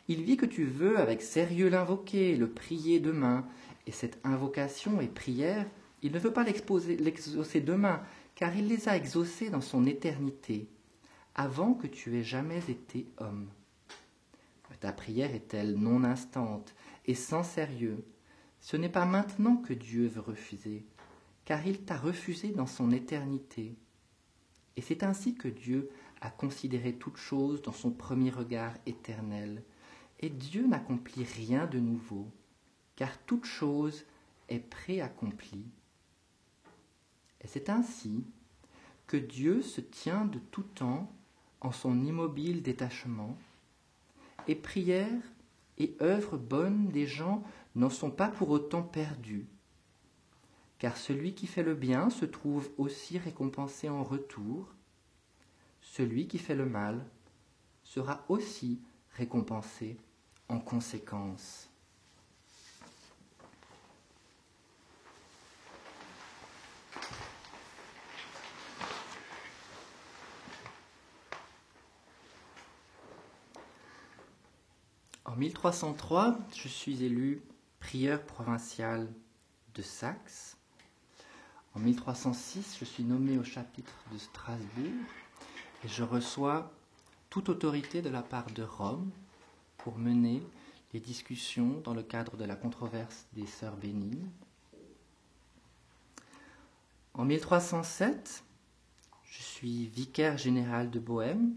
Il 0.08 0.24
vit 0.24 0.36
que 0.36 0.46
tu 0.46 0.64
veux 0.64 0.98
avec 0.98 1.22
sérieux 1.22 1.68
l'invoquer, 1.68 2.34
le 2.34 2.50
prier 2.50 2.98
demain, 2.98 3.46
et 3.86 3.92
cette 3.92 4.18
invocation 4.24 5.00
et 5.00 5.06
prière 5.06 5.68
il 6.04 6.12
ne 6.12 6.18
veut 6.18 6.34
pas 6.34 6.44
l'exaucer 6.44 7.60
demain, 7.62 8.02
car 8.34 8.54
il 8.54 8.68
les 8.68 8.90
a 8.90 8.96
exaucés 8.96 9.48
dans 9.48 9.62
son 9.62 9.86
éternité, 9.86 10.68
avant 11.34 11.72
que 11.72 11.86
tu 11.86 12.14
aies 12.14 12.22
jamais 12.22 12.62
été 12.68 13.08
homme. 13.16 13.48
Ta 14.80 14.92
prière 14.92 15.34
est-elle 15.34 15.76
non 15.76 16.04
instante 16.04 16.74
et 17.06 17.14
sans 17.14 17.42
sérieux? 17.42 18.04
Ce 18.60 18.76
n'est 18.76 18.90
pas 18.90 19.06
maintenant 19.06 19.56
que 19.56 19.72
Dieu 19.72 20.06
veut 20.06 20.20
refuser, 20.20 20.84
car 21.46 21.66
il 21.66 21.86
t'a 21.86 21.96
refusé 21.96 22.50
dans 22.50 22.66
son 22.66 22.90
éternité. 22.90 23.74
Et 24.76 24.82
c'est 24.82 25.04
ainsi 25.04 25.34
que 25.34 25.48
Dieu 25.48 25.88
a 26.20 26.28
considéré 26.28 26.92
toute 26.92 27.16
chose 27.16 27.62
dans 27.62 27.72
son 27.72 27.90
premier 27.90 28.28
regard 28.28 28.74
éternel. 28.84 29.62
Et 30.20 30.28
Dieu 30.28 30.66
n'accomplit 30.66 31.24
rien 31.24 31.64
de 31.66 31.78
nouveau, 31.78 32.30
car 32.94 33.16
toute 33.24 33.46
chose 33.46 34.04
est 34.50 34.60
préaccomplie. 34.60 35.64
Et 37.44 37.48
c'est 37.48 37.68
ainsi 37.68 38.24
que 39.06 39.16
Dieu 39.16 39.62
se 39.62 39.80
tient 39.80 40.24
de 40.24 40.38
tout 40.38 40.62
temps 40.62 41.12
en 41.60 41.72
son 41.72 42.02
immobile 42.02 42.62
détachement, 42.62 43.36
et 44.48 44.54
prière 44.54 45.22
et 45.78 45.96
œuvres 46.00 46.36
bonnes 46.36 46.88
des 46.88 47.06
gens 47.06 47.42
n'en 47.74 47.90
sont 47.90 48.10
pas 48.10 48.28
pour 48.28 48.50
autant 48.50 48.82
perdues. 48.82 49.46
Car 50.78 50.96
celui 50.96 51.34
qui 51.34 51.46
fait 51.46 51.62
le 51.62 51.74
bien 51.74 52.10
se 52.10 52.24
trouve 52.24 52.70
aussi 52.76 53.18
récompensé 53.18 53.88
en 53.88 54.04
retour, 54.04 54.74
celui 55.80 56.26
qui 56.26 56.38
fait 56.38 56.54
le 56.54 56.66
mal 56.66 57.04
sera 57.82 58.24
aussi 58.28 58.80
récompensé 59.16 59.96
en 60.48 60.58
conséquence. 60.58 61.70
En 75.34 75.36
1303, 75.36 76.38
je 76.54 76.68
suis 76.68 77.02
élu 77.02 77.42
prieur 77.80 78.22
provincial 78.22 79.12
de 79.74 79.82
Saxe. 79.82 80.56
En 81.74 81.80
1306, 81.80 82.76
je 82.78 82.84
suis 82.84 83.02
nommé 83.02 83.36
au 83.36 83.42
chapitre 83.42 83.92
de 84.12 84.18
Strasbourg 84.18 84.92
et 85.84 85.88
je 85.88 86.04
reçois 86.04 86.70
toute 87.30 87.48
autorité 87.48 88.00
de 88.00 88.10
la 88.10 88.22
part 88.22 88.48
de 88.52 88.62
Rome 88.62 89.10
pour 89.76 89.98
mener 89.98 90.40
les 90.92 91.00
discussions 91.00 91.80
dans 91.82 91.94
le 91.94 92.04
cadre 92.04 92.36
de 92.36 92.44
la 92.44 92.54
controverse 92.54 93.26
des 93.32 93.46
sœurs 93.46 93.76
bénignes. 93.76 94.30
En 97.12 97.24
1307, 97.24 98.44
je 99.24 99.42
suis 99.42 99.86
vicaire 99.88 100.38
général 100.38 100.92
de 100.92 101.00
Bohême. 101.00 101.56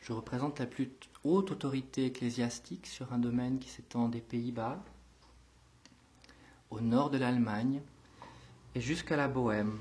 Je 0.00 0.14
représente 0.14 0.58
la 0.58 0.66
plus 0.66 0.90
haute 1.28 1.50
autorité 1.50 2.06
ecclésiastique 2.06 2.86
sur 2.86 3.12
un 3.12 3.18
domaine 3.18 3.58
qui 3.58 3.68
s'étend 3.68 4.08
des 4.08 4.22
Pays-Bas, 4.22 4.82
au 6.70 6.80
nord 6.80 7.10
de 7.10 7.18
l'Allemagne 7.18 7.82
et 8.74 8.80
jusqu'à 8.80 9.16
la 9.16 9.28
Bohême. 9.28 9.78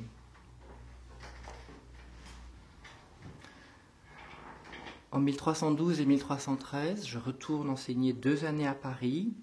En 5.12 5.20
1312 5.20 6.02
et 6.02 6.06
1313, 6.06 7.08
je 7.08 7.18
retourne 7.18 7.70
enseigner 7.70 8.12
deux 8.12 8.44
années 8.44 8.68
à 8.68 8.76
Paris 8.76 9.34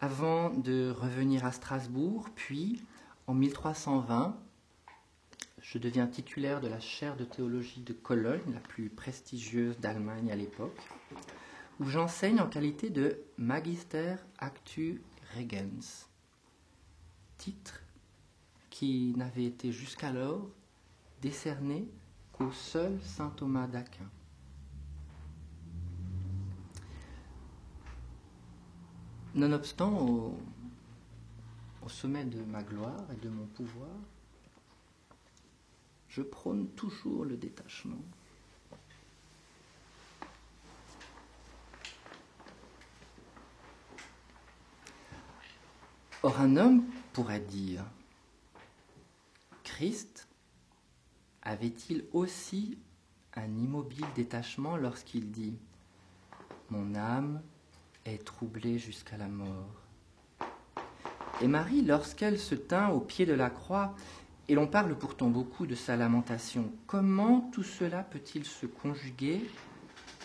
avant 0.00 0.50
de 0.50 0.94
revenir 0.96 1.44
à 1.44 1.50
Strasbourg, 1.50 2.28
puis 2.36 2.80
en 3.26 3.34
1320, 3.34 4.36
je 5.70 5.76
deviens 5.76 6.06
titulaire 6.06 6.62
de 6.62 6.68
la 6.68 6.80
chaire 6.80 7.14
de 7.16 7.24
théologie 7.24 7.82
de 7.82 7.92
Cologne, 7.92 8.54
la 8.54 8.60
plus 8.60 8.88
prestigieuse 8.88 9.78
d'Allemagne 9.78 10.32
à 10.32 10.36
l'époque, 10.36 10.80
où 11.78 11.84
j'enseigne 11.84 12.40
en 12.40 12.48
qualité 12.48 12.88
de 12.88 13.20
Magister 13.36 14.14
Actu 14.38 15.02
Regens, 15.36 16.08
titre 17.36 17.82
qui 18.70 19.12
n'avait 19.16 19.44
été 19.44 19.70
jusqu'alors 19.70 20.48
décerné 21.20 21.86
qu'au 22.32 22.50
seul 22.50 22.98
saint 23.02 23.30
Thomas 23.36 23.66
d'Aquin. 23.66 24.08
Nonobstant, 29.34 29.98
au, 30.00 30.38
sommet 31.88 32.24
de 32.24 32.42
ma 32.42 32.62
gloire 32.62 33.04
et 33.12 33.24
de 33.24 33.28
mon 33.28 33.46
pouvoir, 33.46 33.88
je 36.18 36.24
prône 36.24 36.66
toujours 36.70 37.24
le 37.24 37.36
détachement. 37.36 38.02
Or 46.24 46.40
un 46.40 46.56
homme 46.56 46.84
pourrait 47.12 47.38
dire, 47.38 47.84
Christ 49.62 50.26
avait-il 51.42 52.04
aussi 52.12 52.76
un 53.34 53.56
immobile 53.56 54.04
détachement 54.16 54.76
lorsqu'il 54.76 55.30
dit, 55.30 55.56
Mon 56.70 56.96
âme 56.96 57.40
est 58.04 58.24
troublée 58.24 58.80
jusqu'à 58.80 59.16
la 59.16 59.28
mort? 59.28 59.84
Et 61.40 61.46
Marie, 61.46 61.82
lorsqu'elle 61.82 62.40
se 62.40 62.56
tint 62.56 62.88
au 62.88 62.98
pied 62.98 63.24
de 63.24 63.34
la 63.34 63.50
croix, 63.50 63.94
et 64.48 64.54
l'on 64.54 64.66
parle 64.66 64.96
pourtant 64.96 65.28
beaucoup 65.28 65.66
de 65.66 65.74
sa 65.74 65.96
lamentation. 65.96 66.72
Comment 66.86 67.42
tout 67.52 67.62
cela 67.62 68.02
peut-il 68.02 68.46
se 68.46 68.64
conjuguer 68.64 69.42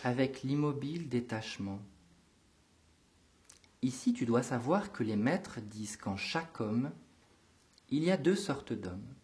avec 0.02 0.42
l'immobile 0.42 1.08
détachement? 1.10 1.80
Ici, 3.82 4.14
tu 4.14 4.24
dois 4.24 4.42
savoir 4.42 4.92
que 4.92 5.02
les 5.02 5.16
maîtres 5.16 5.60
disent 5.60 5.98
qu'en 5.98 6.16
chaque 6.16 6.58
homme, 6.60 6.90
il 7.90 8.02
y 8.02 8.10
a 8.10 8.16
deux 8.16 8.34
sortes 8.34 8.72
d'hommes. 8.72 9.14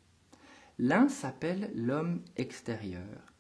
L'un 0.79 1.09
s'appelle 1.09 1.73
l'homme 1.75 2.23
extérieur. 2.37 3.33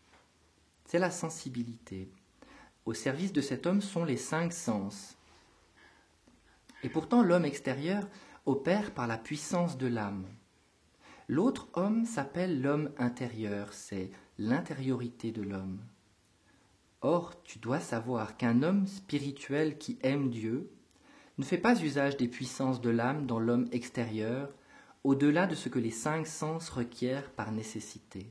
C'est 0.86 0.98
la 0.98 1.10
sensibilité. 1.10 2.10
Au 2.86 2.94
service 2.94 3.34
de 3.34 3.42
cet 3.42 3.66
homme 3.66 3.82
sont 3.82 4.04
les 4.04 4.16
cinq 4.16 4.54
sens. 4.54 5.18
Et 6.82 6.88
pourtant, 6.88 7.22
l'homme 7.22 7.44
extérieur 7.44 8.08
opère 8.46 8.92
par 8.92 9.06
la 9.06 9.18
puissance 9.18 9.76
de 9.76 9.86
l'âme. 9.86 10.26
L'autre 11.32 11.68
homme 11.74 12.06
s'appelle 12.06 12.60
l'homme 12.60 12.90
intérieur, 12.98 13.72
c'est 13.72 14.10
l'intériorité 14.36 15.30
de 15.30 15.42
l'homme. 15.42 15.78
Or, 17.02 17.40
tu 17.44 17.60
dois 17.60 17.78
savoir 17.78 18.36
qu'un 18.36 18.64
homme 18.64 18.88
spirituel 18.88 19.78
qui 19.78 19.96
aime 20.02 20.30
Dieu 20.30 20.68
ne 21.38 21.44
fait 21.44 21.56
pas 21.56 21.80
usage 21.80 22.16
des 22.16 22.26
puissances 22.26 22.80
de 22.80 22.90
l'âme 22.90 23.26
dans 23.26 23.38
l'homme 23.38 23.68
extérieur, 23.70 24.52
au-delà 25.04 25.46
de 25.46 25.54
ce 25.54 25.68
que 25.68 25.78
les 25.78 25.92
cinq 25.92 26.26
sens 26.26 26.68
requièrent 26.68 27.30
par 27.30 27.52
nécessité. 27.52 28.26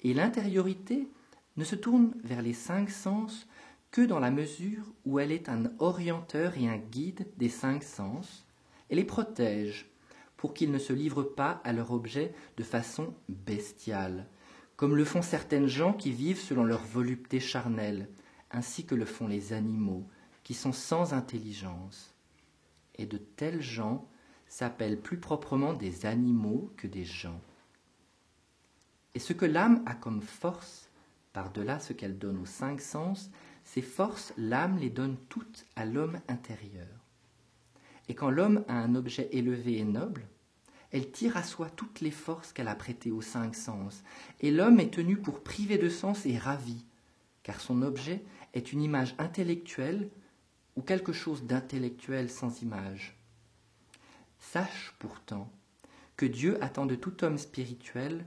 Et 0.00 0.14
l'intériorité 0.14 1.08
ne 1.56 1.62
se 1.62 1.76
tourne 1.76 2.14
vers 2.24 2.42
les 2.42 2.52
cinq 2.52 2.90
sens 2.90 3.46
que 3.92 4.02
dans 4.02 4.18
la 4.18 4.32
mesure 4.32 4.92
où 5.04 5.20
elle 5.20 5.30
est 5.30 5.48
un 5.48 5.70
orienteur 5.78 6.58
et 6.58 6.66
un 6.66 6.78
guide 6.78 7.28
des 7.36 7.48
cinq 7.48 7.84
sens, 7.84 8.44
et 8.90 8.96
les 8.96 9.04
protège 9.04 9.91
pour 10.42 10.54
qu'ils 10.54 10.72
ne 10.72 10.78
se 10.80 10.92
livrent 10.92 11.22
pas 11.22 11.60
à 11.62 11.72
leur 11.72 11.92
objet 11.92 12.34
de 12.56 12.64
façon 12.64 13.14
bestiale, 13.28 14.26
comme 14.74 14.96
le 14.96 15.04
font 15.04 15.22
certaines 15.22 15.68
gens 15.68 15.92
qui 15.92 16.10
vivent 16.10 16.40
selon 16.40 16.64
leur 16.64 16.82
volupté 16.82 17.38
charnelle, 17.38 18.08
ainsi 18.50 18.84
que 18.84 18.96
le 18.96 19.04
font 19.04 19.28
les 19.28 19.52
animaux, 19.52 20.04
qui 20.42 20.54
sont 20.54 20.72
sans 20.72 21.14
intelligence. 21.14 22.16
Et 22.96 23.06
de 23.06 23.18
tels 23.18 23.62
gens 23.62 24.08
s'appellent 24.48 25.00
plus 25.00 25.20
proprement 25.20 25.74
des 25.74 26.06
animaux 26.06 26.72
que 26.76 26.88
des 26.88 27.04
gens. 27.04 27.40
Et 29.14 29.20
ce 29.20 29.34
que 29.34 29.46
l'âme 29.46 29.80
a 29.86 29.94
comme 29.94 30.22
force, 30.22 30.90
par-delà 31.32 31.78
ce 31.78 31.92
qu'elle 31.92 32.18
donne 32.18 32.40
aux 32.40 32.46
cinq 32.46 32.80
sens, 32.80 33.30
ces 33.62 33.80
forces, 33.80 34.32
l'âme 34.36 34.76
les 34.78 34.90
donne 34.90 35.18
toutes 35.28 35.66
à 35.76 35.84
l'homme 35.84 36.18
intérieur. 36.26 36.88
Et 38.08 38.16
quand 38.16 38.30
l'homme 38.30 38.64
a 38.66 38.74
un 38.74 38.96
objet 38.96 39.28
élevé 39.30 39.78
et 39.78 39.84
noble, 39.84 40.26
elle 40.92 41.10
tire 41.10 41.36
à 41.36 41.42
soi 41.42 41.70
toutes 41.70 42.00
les 42.00 42.10
forces 42.10 42.52
qu'elle 42.52 42.68
a 42.68 42.74
prêtées 42.74 43.10
aux 43.10 43.22
cinq 43.22 43.54
sens, 43.54 44.02
et 44.40 44.50
l'homme 44.50 44.78
est 44.78 44.94
tenu 44.94 45.16
pour 45.16 45.42
privé 45.42 45.78
de 45.78 45.88
sens 45.88 46.26
et 46.26 46.36
ravi, 46.36 46.84
car 47.42 47.60
son 47.60 47.82
objet 47.82 48.22
est 48.52 48.72
une 48.72 48.82
image 48.82 49.14
intellectuelle 49.18 50.10
ou 50.76 50.82
quelque 50.82 51.12
chose 51.12 51.44
d'intellectuel 51.44 52.30
sans 52.30 52.62
image. 52.62 53.16
Sache 54.38 54.94
pourtant 54.98 55.50
que 56.16 56.26
Dieu 56.26 56.62
attend 56.62 56.86
de 56.86 56.94
tout 56.94 57.24
homme 57.24 57.38
spirituel 57.38 58.26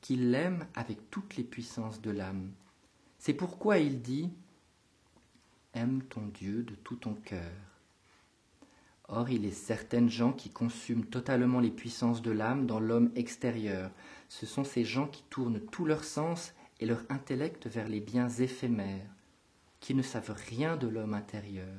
qu'il 0.00 0.30
l'aime 0.30 0.66
avec 0.74 1.10
toutes 1.10 1.36
les 1.36 1.44
puissances 1.44 2.00
de 2.00 2.10
l'âme. 2.10 2.52
C'est 3.18 3.34
pourquoi 3.34 3.78
il 3.78 4.02
dit 4.02 4.30
Aime 5.72 6.02
ton 6.02 6.26
Dieu 6.26 6.62
de 6.62 6.74
tout 6.74 6.96
ton 6.96 7.14
cœur 7.14 7.73
Or, 9.08 9.28
il 9.28 9.44
est 9.44 9.50
certaines 9.50 10.08
gens 10.08 10.32
qui 10.32 10.50
consument 10.50 11.04
totalement 11.04 11.60
les 11.60 11.70
puissances 11.70 12.22
de 12.22 12.30
l'âme 12.30 12.66
dans 12.66 12.80
l'homme 12.80 13.12
extérieur. 13.16 13.90
Ce 14.28 14.46
sont 14.46 14.64
ces 14.64 14.84
gens 14.84 15.06
qui 15.06 15.22
tournent 15.24 15.60
tout 15.60 15.84
leur 15.84 16.04
sens 16.04 16.54
et 16.80 16.86
leur 16.86 17.02
intellect 17.10 17.66
vers 17.66 17.88
les 17.88 18.00
biens 18.00 18.28
éphémères, 18.28 19.10
qui 19.80 19.94
ne 19.94 20.02
savent 20.02 20.34
rien 20.48 20.76
de 20.76 20.88
l'homme 20.88 21.14
intérieur. 21.14 21.76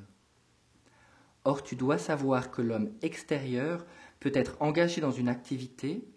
Or, 1.45 1.63
tu 1.63 1.75
dois 1.75 1.97
savoir 1.97 2.51
que 2.51 2.61
l'homme 2.61 2.91
extérieur 3.01 3.85
peut 4.19 4.31
être 4.33 4.55
engagé 4.59 5.01
dans 5.01 5.11
une 5.11 5.29
activité, 5.29 6.07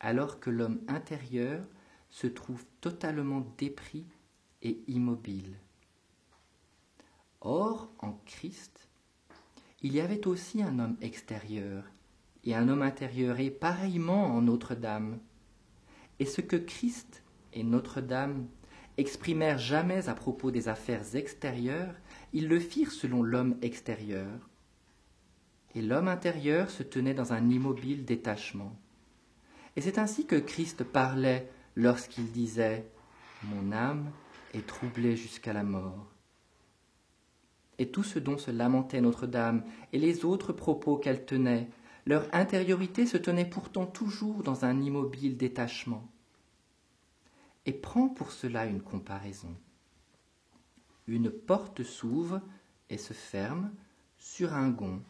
alors 0.00 0.38
que 0.38 0.50
l'homme 0.50 0.80
intérieur 0.88 1.64
se 2.10 2.26
trouve 2.26 2.64
totalement 2.80 3.46
dépris 3.58 4.06
et 4.62 4.82
immobile. 4.86 5.58
Or, 7.40 7.90
en 7.98 8.12
Christ, 8.26 8.85
il 9.82 9.94
y 9.94 10.00
avait 10.00 10.26
aussi 10.26 10.62
un 10.62 10.78
homme 10.78 10.96
extérieur 11.00 11.84
et 12.44 12.54
un 12.54 12.68
homme 12.68 12.82
intérieur, 12.82 13.40
et 13.40 13.50
pareillement 13.50 14.26
en 14.26 14.42
Notre-Dame. 14.42 15.18
Et 16.20 16.24
ce 16.24 16.40
que 16.40 16.56
Christ 16.56 17.24
et 17.52 17.64
Notre-Dame 17.64 18.46
exprimèrent 18.96 19.58
jamais 19.58 20.08
à 20.08 20.14
propos 20.14 20.50
des 20.50 20.68
affaires 20.68 21.16
extérieures, 21.16 21.94
ils 22.32 22.48
le 22.48 22.60
firent 22.60 22.92
selon 22.92 23.22
l'homme 23.22 23.56
extérieur. 23.62 24.48
Et 25.74 25.82
l'homme 25.82 26.08
intérieur 26.08 26.70
se 26.70 26.82
tenait 26.82 27.14
dans 27.14 27.32
un 27.32 27.50
immobile 27.50 28.04
détachement. 28.04 28.74
Et 29.74 29.80
c'est 29.80 29.98
ainsi 29.98 30.24
que 30.24 30.36
Christ 30.36 30.84
parlait 30.84 31.50
lorsqu'il 31.74 32.30
disait 32.30 32.88
Mon 33.42 33.72
âme 33.72 34.10
est 34.54 34.66
troublée 34.66 35.16
jusqu'à 35.16 35.52
la 35.52 35.64
mort. 35.64 36.15
Et 37.78 37.90
tout 37.90 38.02
ce 38.02 38.18
dont 38.18 38.38
se 38.38 38.50
lamentait 38.50 39.00
Notre-Dame 39.00 39.64
et 39.92 39.98
les 39.98 40.24
autres 40.24 40.52
propos 40.52 40.96
qu'elle 40.96 41.26
tenait, 41.26 41.68
leur 42.06 42.26
intériorité 42.32 43.04
se 43.04 43.16
tenait 43.16 43.44
pourtant 43.48 43.86
toujours 43.86 44.42
dans 44.42 44.64
un 44.64 44.80
immobile 44.80 45.36
détachement. 45.36 46.08
Et 47.66 47.72
prend 47.72 48.08
pour 48.08 48.30
cela 48.30 48.66
une 48.66 48.80
comparaison. 48.80 49.54
Une 51.08 51.30
porte 51.30 51.82
s'ouvre 51.82 52.40
et 52.90 52.98
se 52.98 53.12
ferme 53.12 53.72
sur 54.18 54.54
un 54.54 54.70
gond. 54.70 55.02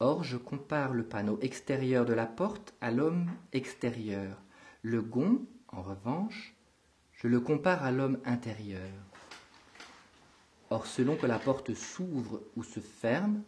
Or, 0.00 0.24
je 0.24 0.36
compare 0.36 0.92
le 0.92 1.04
panneau 1.04 1.38
extérieur 1.40 2.04
de 2.04 2.12
la 2.12 2.26
porte 2.26 2.74
à 2.80 2.90
l'homme 2.90 3.30
extérieur. 3.52 4.42
Le 4.82 5.00
gond, 5.00 5.46
en 5.68 5.82
revanche, 5.82 6.56
je 7.12 7.28
le 7.28 7.38
compare 7.38 7.84
à 7.84 7.92
l'homme 7.92 8.18
intérieur. 8.24 9.11
Or, 10.72 10.86
selon 10.86 11.16
que 11.16 11.26
la 11.26 11.38
porte 11.38 11.74
s'ouvre 11.74 12.42
ou 12.56 12.62
se 12.62 12.80
ferme, 12.80 13.42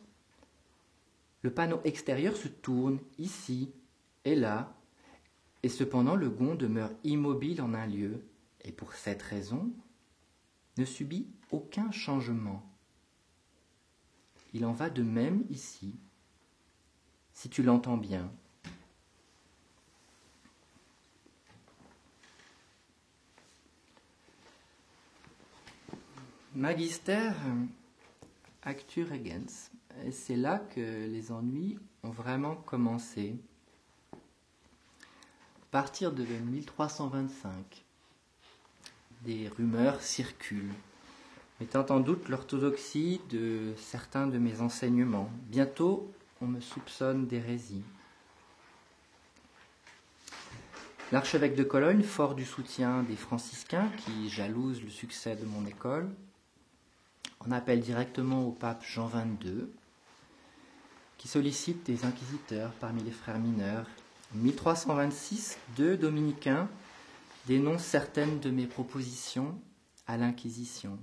le 1.41 1.51
panneau 1.51 1.81
extérieur 1.85 2.37
se 2.37 2.49
tourne 2.49 2.99
ici 3.17 3.73
et 4.27 4.35
là, 4.35 4.77
et 5.63 5.71
cependant 5.71 6.17
le 6.17 6.29
gond 6.29 6.55
demeure 6.55 6.91
immobile 7.03 7.63
en 7.63 7.73
un 7.73 7.87
lieu, 7.87 8.27
et 8.61 8.73
pour 8.73 8.93
cette 8.93 9.23
raison 9.23 9.73
ne 10.77 10.85
subit 10.85 11.27
aucun 11.51 11.91
changement. 11.93 12.63
Il 14.53 14.67
en 14.67 14.73
va 14.73 14.91
de 14.91 15.03
même 15.03 15.47
ici, 15.49 15.95
si 17.33 17.49
tu 17.49 17.63
l'entends 17.63 17.97
bien. 17.97 18.31
Magister 26.57 27.33
Actu 28.63 29.03
Regens. 29.03 29.73
Et 30.07 30.13
c'est 30.13 30.37
là 30.37 30.61
que 30.61 31.07
les 31.07 31.33
ennuis 31.33 31.81
ont 32.05 32.11
vraiment 32.11 32.55
commencé. 32.55 33.35
À 34.13 34.17
partir 35.73 36.13
de 36.13 36.23
1325, 36.23 37.85
des 39.23 39.49
rumeurs 39.49 40.01
circulent, 40.01 40.75
mettant 41.59 41.87
en 41.87 41.99
doute 41.99 42.29
l'orthodoxie 42.29 43.21
de 43.31 43.75
certains 43.77 44.29
de 44.29 44.39
mes 44.39 44.61
enseignements. 44.61 45.31
Bientôt, 45.49 46.09
on 46.41 46.47
me 46.47 46.61
soupçonne 46.61 47.27
d'hérésie. 47.27 47.83
L'archevêque 51.11 51.57
de 51.57 51.65
Cologne, 51.65 52.05
fort 52.05 52.37
du 52.37 52.45
soutien 52.45 53.03
des 53.03 53.17
franciscains 53.17 53.91
qui 54.05 54.29
jalousent 54.29 54.85
le 54.85 54.91
succès 54.91 55.35
de 55.35 55.47
mon 55.47 55.67
école, 55.67 56.09
en 57.47 57.51
appelle 57.53 57.81
directement 57.81 58.47
au 58.47 58.53
pape 58.53 58.85
Jean 58.85 59.09
XXII 59.09 59.67
qui 61.19 61.29
sollicite 61.29 61.85
des 61.87 62.05
inquisiteurs 62.05 62.73
parmi 62.81 63.03
les 63.03 63.11
frères 63.11 63.39
mineurs. 63.39 63.87
En 64.35 64.39
1326, 64.39 65.59
deux 65.77 65.97
dominicains 65.97 66.69
dénoncent 67.47 67.85
certaines 67.85 68.41
de 68.41 68.51
mes 68.51 68.67
propositions 68.67 69.59
à 70.07 70.17
l'Inquisition. 70.17 70.99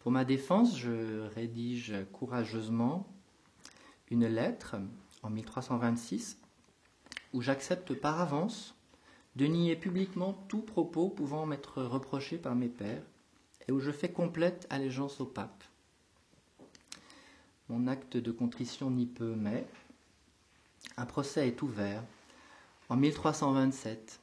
Pour 0.00 0.12
ma 0.12 0.24
défense, 0.24 0.78
je 0.78 1.26
rédige 1.34 1.94
courageusement 2.12 3.06
une 4.10 4.26
lettre 4.26 4.76
en 5.22 5.30
1326 5.30 6.38
où 7.32 7.42
j'accepte 7.42 7.94
par 7.94 8.20
avance 8.20 8.74
de 9.36 9.46
nier 9.46 9.76
publiquement 9.76 10.32
tout 10.48 10.62
propos 10.62 11.10
pouvant 11.10 11.46
m'être 11.46 11.82
reproché 11.82 12.38
par 12.38 12.54
mes 12.54 12.68
pères 12.68 13.04
et 13.68 13.72
où 13.72 13.80
je 13.80 13.90
fais 13.90 14.10
complète 14.10 14.66
allégeance 14.70 15.20
au 15.20 15.26
pape. 15.26 15.64
Mon 17.68 17.86
acte 17.86 18.16
de 18.16 18.32
contrition 18.32 18.90
n'y 18.90 19.06
peut, 19.06 19.34
mais 19.36 19.66
un 20.96 21.06
procès 21.06 21.46
est 21.46 21.62
ouvert 21.62 22.02
en 22.88 22.96
1327. 22.96 24.20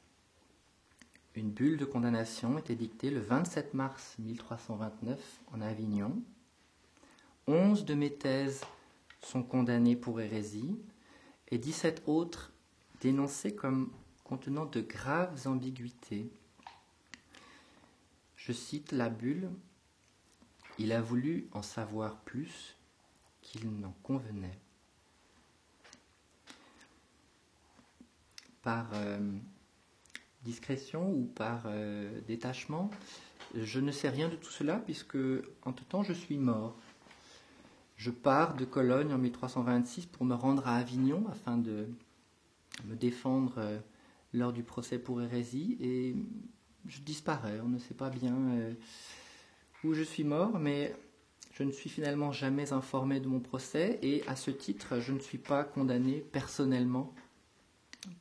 Une 1.34 1.50
bulle 1.50 1.78
de 1.78 1.84
condamnation 1.84 2.58
est 2.58 2.68
édictée 2.68 3.10
le 3.10 3.20
27 3.20 3.74
mars 3.74 4.16
1329 4.18 5.40
en 5.52 5.60
Avignon. 5.60 6.20
Onze 7.46 7.84
de 7.84 7.94
mes 7.94 8.12
thèses 8.12 8.60
sont 9.22 9.42
condamnées 9.42 9.96
pour 9.96 10.20
hérésie 10.20 10.78
et 11.50 11.58
17 11.58 12.02
autres 12.06 12.52
dénoncées 13.00 13.54
comme 13.54 13.90
contenant 14.24 14.66
de 14.66 14.80
graves 14.80 15.46
ambiguïtés. 15.46 16.30
Je 18.48 18.54
cite 18.54 18.92
la 18.92 19.10
bulle. 19.10 19.50
Il 20.78 20.92
a 20.92 21.02
voulu 21.02 21.48
en 21.52 21.60
savoir 21.60 22.16
plus 22.20 22.78
qu'il 23.42 23.68
n'en 23.78 23.92
convenait. 24.02 24.58
Par 28.62 28.88
euh, 28.94 29.18
discrétion 30.44 31.12
ou 31.12 31.26
par 31.26 31.64
euh, 31.66 32.22
détachement, 32.22 32.90
je 33.54 33.80
ne 33.80 33.92
sais 33.92 34.08
rien 34.08 34.30
de 34.30 34.36
tout 34.36 34.50
cela 34.50 34.78
puisque, 34.78 35.18
en 35.64 35.74
tout 35.74 35.84
temps, 35.84 36.02
je 36.02 36.14
suis 36.14 36.38
mort. 36.38 36.74
Je 37.96 38.10
pars 38.10 38.54
de 38.54 38.64
Cologne 38.64 39.12
en 39.12 39.18
1326 39.18 40.06
pour 40.06 40.24
me 40.24 40.34
rendre 40.34 40.66
à 40.66 40.76
Avignon 40.76 41.26
afin 41.28 41.58
de 41.58 41.86
me 42.86 42.96
défendre 42.96 43.58
euh, 43.58 43.78
lors 44.32 44.54
du 44.54 44.62
procès 44.62 44.98
pour 44.98 45.20
hérésie 45.20 45.76
et 45.80 46.16
je 46.88 47.00
disparais. 47.00 47.60
On 47.60 47.68
ne 47.68 47.78
sait 47.78 47.94
pas 47.94 48.10
bien 48.10 48.34
où 49.84 49.94
je 49.94 50.02
suis 50.02 50.24
mort, 50.24 50.58
mais 50.58 50.94
je 51.54 51.62
ne 51.62 51.72
suis 51.72 51.90
finalement 51.90 52.32
jamais 52.32 52.72
informé 52.72 53.20
de 53.20 53.28
mon 53.28 53.40
procès 53.40 53.98
et 54.02 54.26
à 54.26 54.36
ce 54.36 54.50
titre, 54.50 55.00
je 55.00 55.12
ne 55.12 55.18
suis 55.18 55.38
pas 55.38 55.64
condamné 55.64 56.20
personnellement 56.20 57.12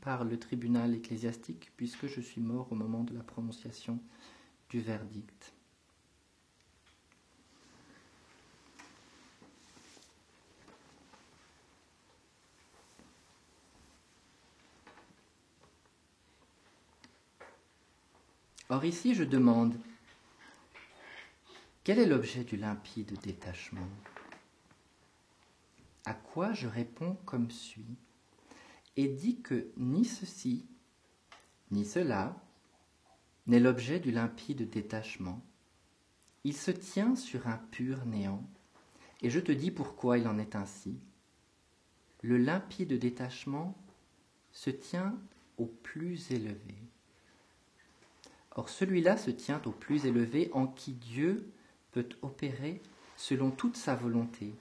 par 0.02 0.24
le 0.24 0.38
tribunal 0.40 0.96
ecclésiastique 0.96 1.72
puisque 1.78 2.08
je 2.08 2.22
suis 2.22 2.42
mort 2.42 2.68
au 2.72 2.76
moment 2.76 3.04
de 3.04 3.14
la 3.14 3.24
prononciation 3.24 4.00
du 4.70 4.82
verdict. 4.82 5.54
Or 18.70 18.84
ici, 18.84 19.16
je 19.16 19.24
demande 19.24 19.80
quel 21.84 22.00
est 22.00 22.06
l'objet 22.06 22.44
du 22.44 22.58
limpide 22.58 23.18
détachement? 23.22 23.88
À 26.04 26.14
quoi 26.14 26.52
je 26.52 26.68
réponds 26.68 27.18
comme 27.26 27.50
suit 27.50 27.98
et 28.98 29.08
dis 29.08 29.42
que 29.42 29.68
ni 29.78 30.04
ceci, 30.04 30.66
ni 31.72 31.86
cela 31.86 32.36
n'est 33.46 33.60
l'objet 33.60 34.00
du 34.00 34.12
limpide 34.12 34.70
détachement. 34.70 35.42
Il 36.44 36.56
se 36.56 36.72
tient 36.72 37.16
sur 37.16 37.48
un 37.48 37.58
pur 37.58 38.06
néant, 38.06 38.44
et 39.22 39.30
je 39.30 39.40
te 39.40 39.52
dis 39.52 39.72
pourquoi 39.72 40.18
il 40.18 40.28
en 40.28 40.40
est 40.40 40.56
ainsi. 40.56 41.00
Le 42.22 42.38
limpide 42.38 43.00
détachement 43.00 43.78
se 44.52 44.72
tient 44.72 45.18
au 45.58 45.68
plus 45.68 46.32
élevé. 46.32 46.76
Or 48.58 48.70
celui-là 48.70 49.18
se 49.18 49.32
tient 49.32 49.62
au 49.66 49.72
plus 49.72 50.06
élevé 50.06 50.50
en 50.52 50.68
qui 50.68 50.92
Dieu 50.92 51.48
peut 51.92 52.10
opérer 52.22 52.82
selon 53.16 53.52
toute 53.52 53.78
sa 53.78 53.96
volonté. 53.96 54.54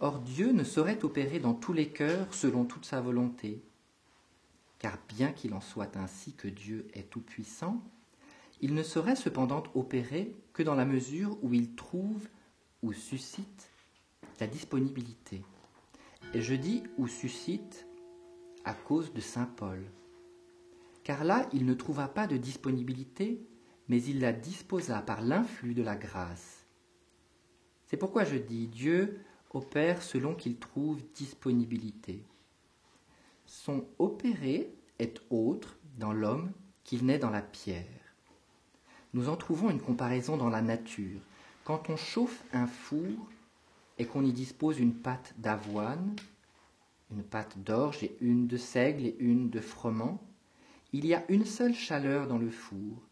Or 0.00 0.20
Dieu 0.20 0.52
ne 0.52 0.64
saurait 0.64 1.04
opérer 1.04 1.40
dans 1.40 1.54
tous 1.54 1.72
les 1.72 1.88
cœurs 1.88 2.32
selon 2.32 2.64
toute 2.64 2.84
sa 2.84 3.00
volonté, 3.00 3.60
car 4.78 4.98
bien 5.08 5.32
qu'il 5.32 5.54
en 5.54 5.60
soit 5.60 5.96
ainsi 5.96 6.32
que 6.32 6.48
Dieu 6.48 6.86
est 6.94 7.10
tout-puissant, 7.10 7.82
il 8.60 8.74
ne 8.74 8.82
saurait 8.82 9.16
cependant 9.16 9.64
opérer 9.74 10.34
que 10.52 10.62
dans 10.62 10.74
la 10.74 10.84
mesure 10.84 11.36
où 11.42 11.54
il 11.54 11.74
trouve 11.74 12.28
ou 12.82 12.92
suscite 12.92 13.70
la 14.40 14.46
disponibilité. 14.46 15.42
Et 16.34 16.40
je 16.40 16.54
dis 16.54 16.82
ou 16.98 17.08
suscite 17.08 17.86
à 18.64 18.74
cause 18.74 19.12
de 19.12 19.20
Saint 19.20 19.50
Paul. 19.56 19.84
Car 21.04 21.22
là, 21.22 21.48
il 21.52 21.64
ne 21.64 21.74
trouva 21.74 22.08
pas 22.08 22.26
de 22.26 22.36
disponibilité 22.36 23.46
mais 23.88 24.02
il 24.02 24.20
la 24.20 24.32
disposa 24.32 25.02
par 25.02 25.20
l'influx 25.20 25.74
de 25.74 25.82
la 25.82 25.96
grâce. 25.96 26.66
C'est 27.86 27.96
pourquoi 27.96 28.24
je 28.24 28.36
dis 28.36 28.66
Dieu 28.66 29.20
opère 29.52 30.02
selon 30.02 30.34
qu'il 30.34 30.56
trouve 30.56 31.02
disponibilité. 31.14 32.24
Son 33.46 33.86
opérer 33.98 34.74
est 34.98 35.20
autre 35.30 35.76
dans 35.98 36.12
l'homme 36.12 36.50
qu'il 36.82 37.04
n'est 37.04 37.18
dans 37.18 37.30
la 37.30 37.42
pierre. 37.42 37.84
nous 39.12 39.28
en 39.28 39.36
trouvons 39.36 39.70
une 39.70 39.80
comparaison 39.80 40.36
dans 40.36 40.48
la 40.48 40.62
nature. 40.62 41.20
Quand 41.62 41.88
on 41.88 41.96
chauffe 41.96 42.44
un 42.52 42.66
four 42.66 43.30
et 43.96 44.06
qu'on 44.06 44.24
y 44.24 44.32
dispose 44.32 44.80
une 44.80 44.94
pâte 44.94 45.34
d'avoine, 45.38 46.16
une 47.12 47.22
pâte 47.22 47.56
d'orge 47.58 48.02
et 48.02 48.16
une 48.20 48.48
de 48.48 48.56
seigle 48.56 49.06
et 49.06 49.16
une 49.20 49.50
de 49.50 49.60
froment, 49.60 50.20
il 50.94 51.06
y 51.06 51.14
a 51.14 51.24
une 51.28 51.44
seule 51.44 51.74
chaleur 51.74 52.28
dans 52.28 52.38
le 52.38 52.50
four, 52.50 53.02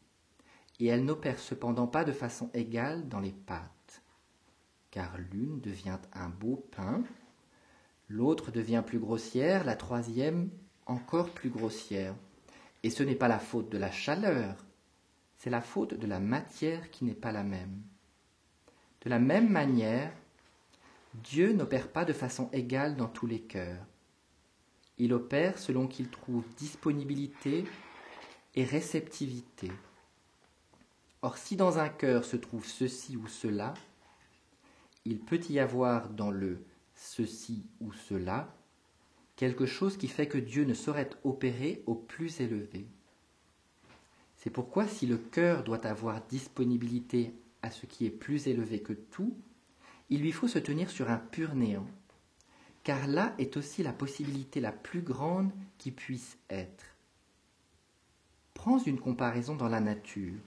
et 0.78 0.86
elle 0.86 1.04
n'opère 1.04 1.40
cependant 1.40 1.88
pas 1.88 2.04
de 2.04 2.12
façon 2.12 2.48
égale 2.54 3.08
dans 3.08 3.18
les 3.18 3.32
pâtes, 3.32 4.02
car 4.92 5.18
l'une 5.32 5.60
devient 5.60 5.98
un 6.12 6.28
beau 6.28 6.64
pain, 6.70 7.02
l'autre 8.08 8.52
devient 8.52 8.84
plus 8.86 9.00
grossière, 9.00 9.64
la 9.64 9.74
troisième 9.74 10.48
encore 10.86 11.30
plus 11.30 11.50
grossière. 11.50 12.14
Et 12.84 12.90
ce 12.90 13.02
n'est 13.02 13.16
pas 13.16 13.26
la 13.26 13.40
faute 13.40 13.68
de 13.68 13.78
la 13.78 13.90
chaleur, 13.90 14.64
c'est 15.36 15.50
la 15.50 15.60
faute 15.60 15.94
de 15.94 16.06
la 16.06 16.20
matière 16.20 16.88
qui 16.92 17.04
n'est 17.04 17.14
pas 17.14 17.32
la 17.32 17.42
même. 17.42 17.82
De 19.00 19.10
la 19.10 19.18
même 19.18 19.50
manière, 19.50 20.12
Dieu 21.14 21.52
n'opère 21.52 21.88
pas 21.88 22.04
de 22.04 22.12
façon 22.12 22.48
égale 22.52 22.94
dans 22.94 23.08
tous 23.08 23.26
les 23.26 23.40
cœurs. 23.40 23.84
Il 25.02 25.12
opère 25.14 25.58
selon 25.58 25.88
qu'il 25.88 26.08
trouve 26.10 26.44
disponibilité 26.56 27.64
et 28.54 28.62
réceptivité. 28.62 29.68
Or, 31.22 31.38
si 31.38 31.56
dans 31.56 31.80
un 31.80 31.88
cœur 31.88 32.24
se 32.24 32.36
trouve 32.36 32.64
ceci 32.64 33.16
ou 33.16 33.26
cela, 33.26 33.74
il 35.04 35.18
peut 35.18 35.40
y 35.50 35.58
avoir 35.58 36.08
dans 36.08 36.30
le 36.30 36.64
ceci 36.94 37.66
ou 37.80 37.92
cela 37.92 38.54
quelque 39.34 39.66
chose 39.66 39.96
qui 39.96 40.06
fait 40.06 40.28
que 40.28 40.38
Dieu 40.38 40.62
ne 40.62 40.72
saurait 40.72 41.10
opérer 41.24 41.82
au 41.86 41.96
plus 41.96 42.40
élevé. 42.40 42.86
C'est 44.36 44.50
pourquoi 44.50 44.86
si 44.86 45.06
le 45.06 45.18
cœur 45.18 45.64
doit 45.64 45.84
avoir 45.84 46.24
disponibilité 46.26 47.34
à 47.62 47.72
ce 47.72 47.86
qui 47.86 48.06
est 48.06 48.10
plus 48.10 48.46
élevé 48.46 48.82
que 48.82 48.92
tout, 48.92 49.36
il 50.10 50.20
lui 50.20 50.30
faut 50.30 50.46
se 50.46 50.60
tenir 50.60 50.90
sur 50.90 51.10
un 51.10 51.18
pur 51.18 51.56
néant, 51.56 51.88
car 52.84 53.06
là 53.06 53.34
est 53.38 53.56
aussi 53.56 53.82
la 53.82 53.92
possibilité 53.92 54.60
la 54.60 54.72
plus 54.72 55.02
grande 55.02 55.50
qui 55.78 55.90
puisse 55.90 56.38
être. 56.50 56.84
Prends 58.54 58.78
une 58.78 59.00
comparaison 59.00 59.54
dans 59.54 59.68
la 59.68 59.80
nature. 59.80 60.40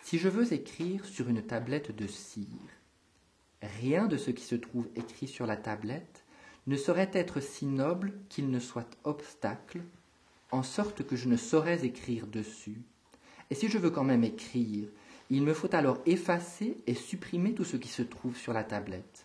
Si 0.00 0.18
je 0.18 0.28
veux 0.28 0.52
écrire 0.52 1.04
sur 1.04 1.28
une 1.28 1.42
tablette 1.42 1.94
de 1.94 2.06
cire, 2.06 2.46
rien 3.62 4.06
de 4.06 4.16
ce 4.16 4.30
qui 4.30 4.44
se 4.44 4.54
trouve 4.54 4.88
écrit 4.96 5.28
sur 5.28 5.46
la 5.46 5.56
tablette 5.56 6.24
ne 6.66 6.76
saurait 6.76 7.10
être 7.12 7.40
si 7.40 7.66
noble 7.66 8.12
qu'il 8.28 8.50
ne 8.50 8.60
soit 8.60 8.90
obstacle, 9.04 9.82
en 10.50 10.62
sorte 10.62 11.06
que 11.06 11.16
je 11.16 11.28
ne 11.28 11.36
saurais 11.36 11.84
écrire 11.84 12.26
dessus, 12.26 12.82
et 13.50 13.54
si 13.54 13.68
je 13.68 13.78
veux 13.78 13.90
quand 13.90 14.04
même 14.04 14.24
écrire, 14.24 14.88
il 15.30 15.42
me 15.42 15.54
faut 15.54 15.74
alors 15.74 15.98
effacer 16.06 16.76
et 16.86 16.94
supprimer 16.94 17.54
tout 17.54 17.64
ce 17.64 17.76
qui 17.76 17.88
se 17.88 18.02
trouve 18.02 18.36
sur 18.36 18.52
la 18.52 18.64
tablette. 18.64 19.23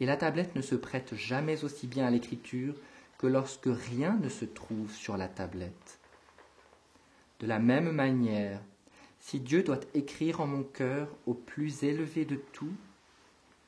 Et 0.00 0.06
la 0.06 0.16
tablette 0.16 0.56
ne 0.56 0.62
se 0.62 0.74
prête 0.74 1.14
jamais 1.14 1.64
aussi 1.64 1.86
bien 1.86 2.06
à 2.06 2.10
l'écriture 2.10 2.74
que 3.18 3.26
lorsque 3.26 3.68
rien 3.68 4.18
ne 4.20 4.28
se 4.28 4.44
trouve 4.44 4.92
sur 4.92 5.16
la 5.16 5.28
tablette. 5.28 6.00
De 7.40 7.46
la 7.46 7.58
même 7.58 7.92
manière, 7.92 8.60
si 9.20 9.38
Dieu 9.38 9.62
doit 9.62 9.80
écrire 9.94 10.40
en 10.40 10.46
mon 10.46 10.64
cœur 10.64 11.08
au 11.26 11.34
plus 11.34 11.84
élevé 11.84 12.24
de 12.24 12.36
tout, 12.36 12.72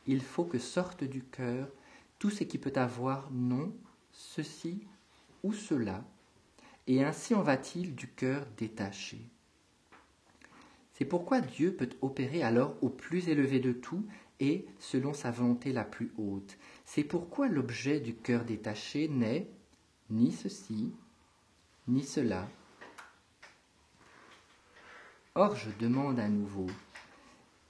il 0.06 0.20
faut 0.20 0.44
que 0.44 0.58
sorte 0.58 1.04
du 1.04 1.22
cœur 1.22 1.68
tout 2.18 2.30
ce 2.30 2.44
qui 2.44 2.58
peut 2.58 2.72
avoir 2.74 3.30
non, 3.30 3.72
ceci 4.12 4.86
ou 5.42 5.52
cela, 5.52 6.04
et 6.86 7.04
ainsi 7.04 7.34
en 7.34 7.42
va-t-il 7.42 7.94
du 7.94 8.08
cœur 8.08 8.46
détaché. 8.56 9.18
C'est 10.94 11.04
pourquoi 11.04 11.40
Dieu 11.40 11.74
peut 11.74 11.90
opérer 12.02 12.42
alors 12.42 12.76
au 12.80 12.88
plus 12.88 13.28
élevé 13.28 13.60
de 13.60 13.72
tout 13.72 14.06
et 14.40 14.66
selon 14.78 15.14
sa 15.14 15.30
volonté 15.30 15.72
la 15.72 15.84
plus 15.84 16.12
haute. 16.18 16.56
C'est 16.84 17.04
pourquoi 17.04 17.48
l'objet 17.48 18.00
du 18.00 18.14
cœur 18.14 18.44
détaché 18.44 19.08
n'est 19.08 19.48
ni 20.10 20.32
ceci, 20.32 20.92
ni 21.88 22.02
cela. 22.02 22.48
Or 25.34 25.56
je 25.56 25.70
demande 25.80 26.20
à 26.20 26.28
nouveau, 26.28 26.66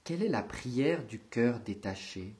quelle 0.03 0.23
est 0.23 0.29
la 0.29 0.43
prière 0.43 1.03
du 1.05 1.19
cœur 1.19 1.59
détaché? 1.59 2.33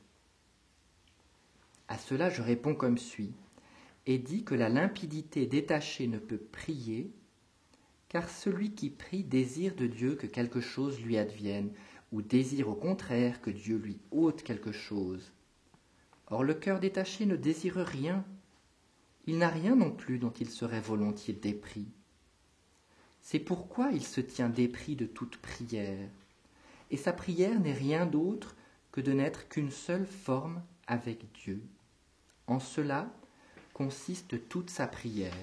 À 1.87 1.97
cela 1.97 2.29
je 2.29 2.41
réponds 2.41 2.75
comme 2.75 2.97
suit, 2.97 3.33
et 4.05 4.17
dis 4.17 4.43
que 4.43 4.55
la 4.55 4.69
limpidité 4.69 5.45
détachée 5.45 6.07
ne 6.07 6.19
peut 6.19 6.37
prier 6.51 7.11
car 8.15 8.29
celui 8.29 8.71
qui 8.71 8.89
prie 8.89 9.23
désire 9.23 9.75
de 9.75 9.87
Dieu 9.87 10.15
que 10.15 10.25
quelque 10.25 10.61
chose 10.61 11.01
lui 11.01 11.17
advienne, 11.17 11.71
ou 12.15 12.21
désire 12.21 12.69
au 12.69 12.75
contraire 12.75 13.41
que 13.41 13.49
Dieu 13.49 13.75
lui 13.75 13.99
ôte 14.09 14.41
quelque 14.41 14.71
chose. 14.71 15.33
Or 16.27 16.45
le 16.45 16.53
cœur 16.53 16.79
détaché 16.79 17.25
ne 17.25 17.35
désire 17.35 17.75
rien. 17.75 18.23
Il 19.27 19.37
n'a 19.37 19.49
rien 19.49 19.75
non 19.75 19.91
plus 19.91 20.17
dont 20.17 20.31
il 20.31 20.49
serait 20.49 20.79
volontiers 20.79 21.33
dépris. 21.33 21.89
C'est 23.21 23.39
pourquoi 23.39 23.91
il 23.91 24.01
se 24.01 24.21
tient 24.21 24.47
dépris 24.47 24.95
de 24.95 25.05
toute 25.05 25.35
prière. 25.35 26.07
Et 26.89 26.95
sa 26.95 27.11
prière 27.11 27.59
n'est 27.59 27.73
rien 27.73 28.05
d'autre 28.05 28.55
que 28.93 29.01
de 29.01 29.11
n'être 29.11 29.49
qu'une 29.49 29.71
seule 29.71 30.07
forme 30.07 30.63
avec 30.87 31.29
Dieu. 31.33 31.61
En 32.47 32.61
cela 32.61 33.13
consiste 33.73 34.47
toute 34.47 34.69
sa 34.69 34.87
prière. 34.87 35.33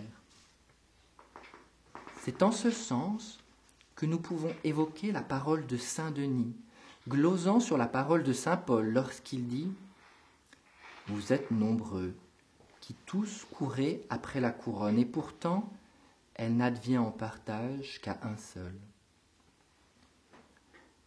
C'est 2.23 2.43
en 2.43 2.51
ce 2.51 2.71
sens 2.71 3.42
nous 4.07 4.19
pouvons 4.19 4.55
évoquer 4.65 5.13
la 5.13 5.23
parole 5.23 5.67
de 5.67 5.77
Saint 5.77 6.11
Denis, 6.11 6.55
glosant 7.09 7.61
sur 7.61 7.77
la 7.77 7.87
parole 7.87 8.23
de 8.23 8.33
Saint 8.33 8.57
Paul 8.57 8.93
lorsqu'il 8.93 9.47
dit 9.47 9.71
Vous 11.07 11.33
êtes 11.33 11.51
nombreux, 11.51 12.15
qui 12.81 12.95
tous 13.07 13.47
courez 13.53 14.05
après 14.11 14.41
la 14.41 14.51
couronne, 14.51 14.99
et 14.99 15.05
pourtant 15.05 15.73
elle 16.35 16.57
n'advient 16.57 16.99
en 16.99 17.11
partage 17.11 18.01
qu'à 18.01 18.19
un 18.23 18.37
seul. 18.37 18.75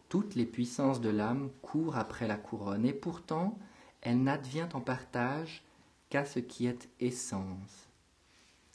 Toutes 0.08 0.36
les 0.36 0.46
puissances 0.46 1.00
de 1.00 1.10
l'âme 1.10 1.50
courent 1.62 1.96
après 1.96 2.28
la 2.28 2.36
couronne, 2.36 2.86
et 2.86 2.92
pourtant 2.92 3.58
elle 4.02 4.22
n'advient 4.22 4.68
en 4.72 4.80
partage 4.80 5.62
qu'à 6.10 6.24
ce 6.24 6.38
qui 6.38 6.66
est 6.66 6.88
essence. 7.00 7.88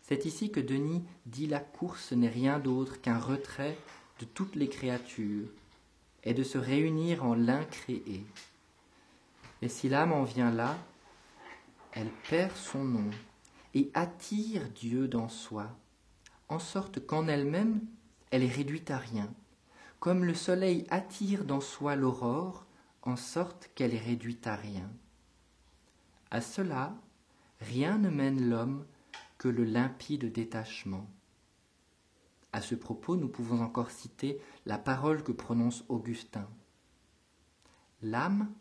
C'est 0.04 0.26
ici 0.26 0.52
que 0.52 0.60
Denis 0.60 1.04
dit 1.26 1.48
la 1.48 1.62
course 1.62 2.12
n'est 2.12 2.28
rien 2.28 2.60
d'autre 2.60 3.00
qu'un 3.00 3.18
retrait 3.18 3.78
toutes 4.26 4.56
les 4.56 4.70
créatures 4.70 5.50
et 6.24 6.34
de 6.34 6.44
se 6.44 6.58
réunir 6.58 7.24
en 7.24 7.34
l'incréé. 7.34 8.26
Et 9.62 9.70
si 9.70 9.90
l'âme 9.90 10.14
en 10.14 10.24
vient 10.24 10.52
là, 10.52 10.78
elle 11.92 12.12
perd 12.30 12.56
son 12.56 12.84
nom 12.84 13.10
et 13.74 13.92
attire 13.94 14.70
Dieu 14.70 15.08
dans 15.08 15.30
soi, 15.30 15.70
en 16.50 16.60
sorte 16.60 17.06
qu'en 17.06 17.28
elle-même, 17.28 17.82
elle 18.32 18.44
est 18.44 18.52
réduite 18.52 18.92
à 18.92 18.98
rien, 18.98 19.32
comme 20.00 20.26
le 20.26 20.34
soleil 20.34 20.86
attire 20.90 21.46
dans 21.46 21.62
soi 21.62 21.96
l'aurore, 21.96 22.66
en 23.04 23.16
sorte 23.16 23.70
qu'elle 23.76 23.94
est 23.94 24.00
réduite 24.00 24.48
à 24.48 24.56
rien. 24.56 24.90
À 26.30 26.42
cela, 26.42 26.94
rien 27.60 27.98
ne 27.98 28.10
mène 28.10 28.50
l'homme 28.50 28.86
que 29.38 29.48
le 29.48 29.64
limpide 29.64 30.32
détachement. 30.32 31.08
À 32.54 32.62
ce 32.62 32.76
propos, 32.76 33.16
nous 33.16 33.30
pouvons 33.30 33.62
encore 33.62 33.92
citer 33.92 34.40
la 34.66 34.78
parole 34.78 35.24
que 35.24 35.32
prononce 35.32 35.84
Augustin. 35.88 36.48
L'âme 38.02 38.52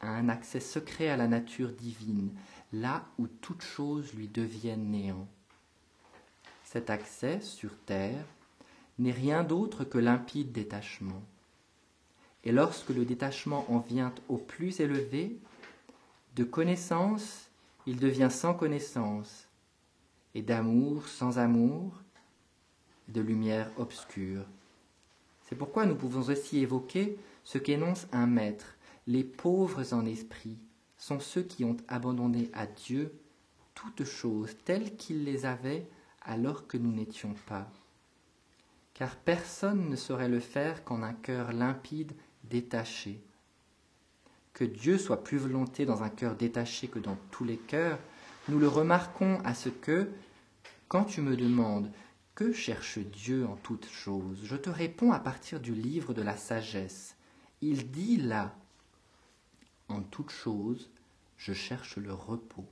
a 0.00 0.08
un 0.08 0.28
accès 0.28 0.60
secret 0.60 1.08
à 1.08 1.16
la 1.16 1.28
nature 1.28 1.72
divine, 1.72 2.30
là 2.72 3.06
où 3.18 3.26
toute 3.26 3.62
chose 3.62 4.14
lui 4.14 4.28
devient 4.28 4.76
néant. 4.78 5.28
Cet 6.64 6.90
accès 6.90 7.40
sur 7.40 7.76
terre 7.86 8.24
n'est 8.98 9.12
rien 9.12 9.44
d'autre 9.44 9.84
que 9.84 9.98
limpide 9.98 10.52
détachement. 10.52 11.22
Et 12.44 12.52
lorsque 12.52 12.90
le 12.90 13.04
détachement 13.04 13.70
en 13.70 13.78
vient 13.78 14.14
au 14.28 14.36
plus 14.36 14.80
élevé, 14.80 15.38
de 16.36 16.44
connaissance, 16.44 17.48
il 17.86 17.98
devient 17.98 18.28
sans 18.30 18.54
connaissance, 18.54 19.48
et 20.34 20.42
d'amour 20.42 21.06
sans 21.08 21.38
amour, 21.38 22.02
de 23.08 23.20
lumière 23.20 23.70
obscure. 23.76 24.44
C'est 25.42 25.56
pourquoi 25.56 25.86
nous 25.86 25.94
pouvons 25.94 26.30
aussi 26.30 26.58
évoquer 26.58 27.18
ce 27.44 27.58
qu'énonce 27.58 28.06
un 28.12 28.26
maître. 28.26 28.76
Les 29.06 29.24
pauvres 29.24 29.92
en 29.92 30.06
esprit 30.06 30.56
sont 30.96 31.20
ceux 31.20 31.42
qui 31.42 31.64
ont 31.64 31.76
abandonné 31.88 32.50
à 32.54 32.66
Dieu 32.66 33.12
toutes 33.74 34.04
choses 34.04 34.56
telles 34.64 34.96
qu'il 34.96 35.24
les 35.24 35.44
avait 35.44 35.86
alors 36.22 36.66
que 36.66 36.78
nous 36.78 36.92
n'étions 36.92 37.34
pas. 37.46 37.70
Car 38.94 39.16
personne 39.16 39.90
ne 39.90 39.96
saurait 39.96 40.28
le 40.28 40.40
faire 40.40 40.84
qu'en 40.84 41.02
un 41.02 41.12
cœur 41.12 41.52
limpide, 41.52 42.12
détaché. 42.44 43.20
Que 44.52 44.64
Dieu 44.64 44.98
soit 44.98 45.24
plus 45.24 45.38
volonté 45.38 45.84
dans 45.84 46.02
un 46.02 46.08
cœur 46.08 46.36
détaché 46.36 46.86
que 46.86 47.00
dans 47.00 47.18
tous 47.30 47.44
les 47.44 47.56
cœurs, 47.56 47.98
nous 48.48 48.58
le 48.58 48.68
remarquons 48.68 49.40
à 49.44 49.52
ce 49.52 49.68
que, 49.68 50.08
quand 50.88 51.04
tu 51.04 51.22
me 51.22 51.36
demandes 51.36 51.90
Que 52.34 52.52
cherche 52.52 52.98
Dieu 52.98 53.46
en 53.46 53.54
toutes 53.54 53.88
choses? 53.88 54.40
Je 54.42 54.56
te 54.56 54.68
réponds 54.68 55.12
à 55.12 55.20
partir 55.20 55.60
du 55.60 55.72
livre 55.72 56.14
de 56.14 56.22
la 56.22 56.36
sagesse. 56.36 57.16
Il 57.60 57.92
dit 57.92 58.16
là, 58.16 58.56
en 59.88 60.02
toutes 60.02 60.32
choses, 60.32 60.90
je 61.36 61.52
cherche 61.52 61.96
le 61.96 62.12
repos. 62.12 62.66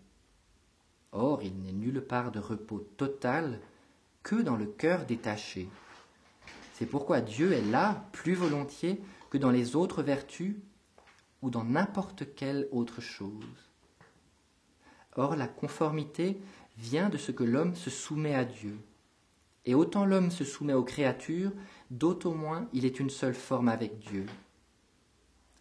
Or, 1.13 1.45
il 1.45 1.61
n'est 1.61 1.71
nulle 1.71 2.05
part 2.05 2.33
de 2.33 2.41
repos 2.41 2.81
total 2.97 3.61
que 4.25 4.35
dans 4.35 4.57
le 4.57 4.67
cœur 4.67 5.07
détaché. 5.07 5.69
C'est 6.75 6.87
pourquoi 6.87 7.21
Dieu 7.21 7.53
est 7.53 7.71
là 7.71 8.09
plus 8.11 8.35
volontiers 8.35 9.01
que 9.31 9.39
dans 9.39 9.53
les 9.53 9.77
autres 9.77 10.03
vertus 10.03 10.57
ou 11.41 11.51
dans 11.51 11.63
n'importe 11.63 12.35
quelle 12.35 12.67
autre 12.73 13.01
chose. 13.01 13.71
Or, 15.15 15.37
la 15.37 15.47
conformité 15.47 16.41
vient 16.79 17.11
de 17.11 17.19
ce 17.19 17.31
que 17.31 17.45
l'homme 17.45 17.77
se 17.77 17.91
soumet 17.91 18.35
à 18.35 18.45
Dieu. 18.45 18.77
Et 19.65 19.75
autant 19.75 20.05
l'homme 20.05 20.31
se 20.31 20.45
soumet 20.45 20.73
aux 20.73 20.85
créatures, 20.85 21.53
d'autant 21.91 22.35
moins 22.35 22.69
il 22.73 22.85
est 22.85 22.99
une 22.99 23.11
seule 23.11 23.35
forme 23.35 23.69
avec 23.69 23.99
Dieu. 24.01 24.27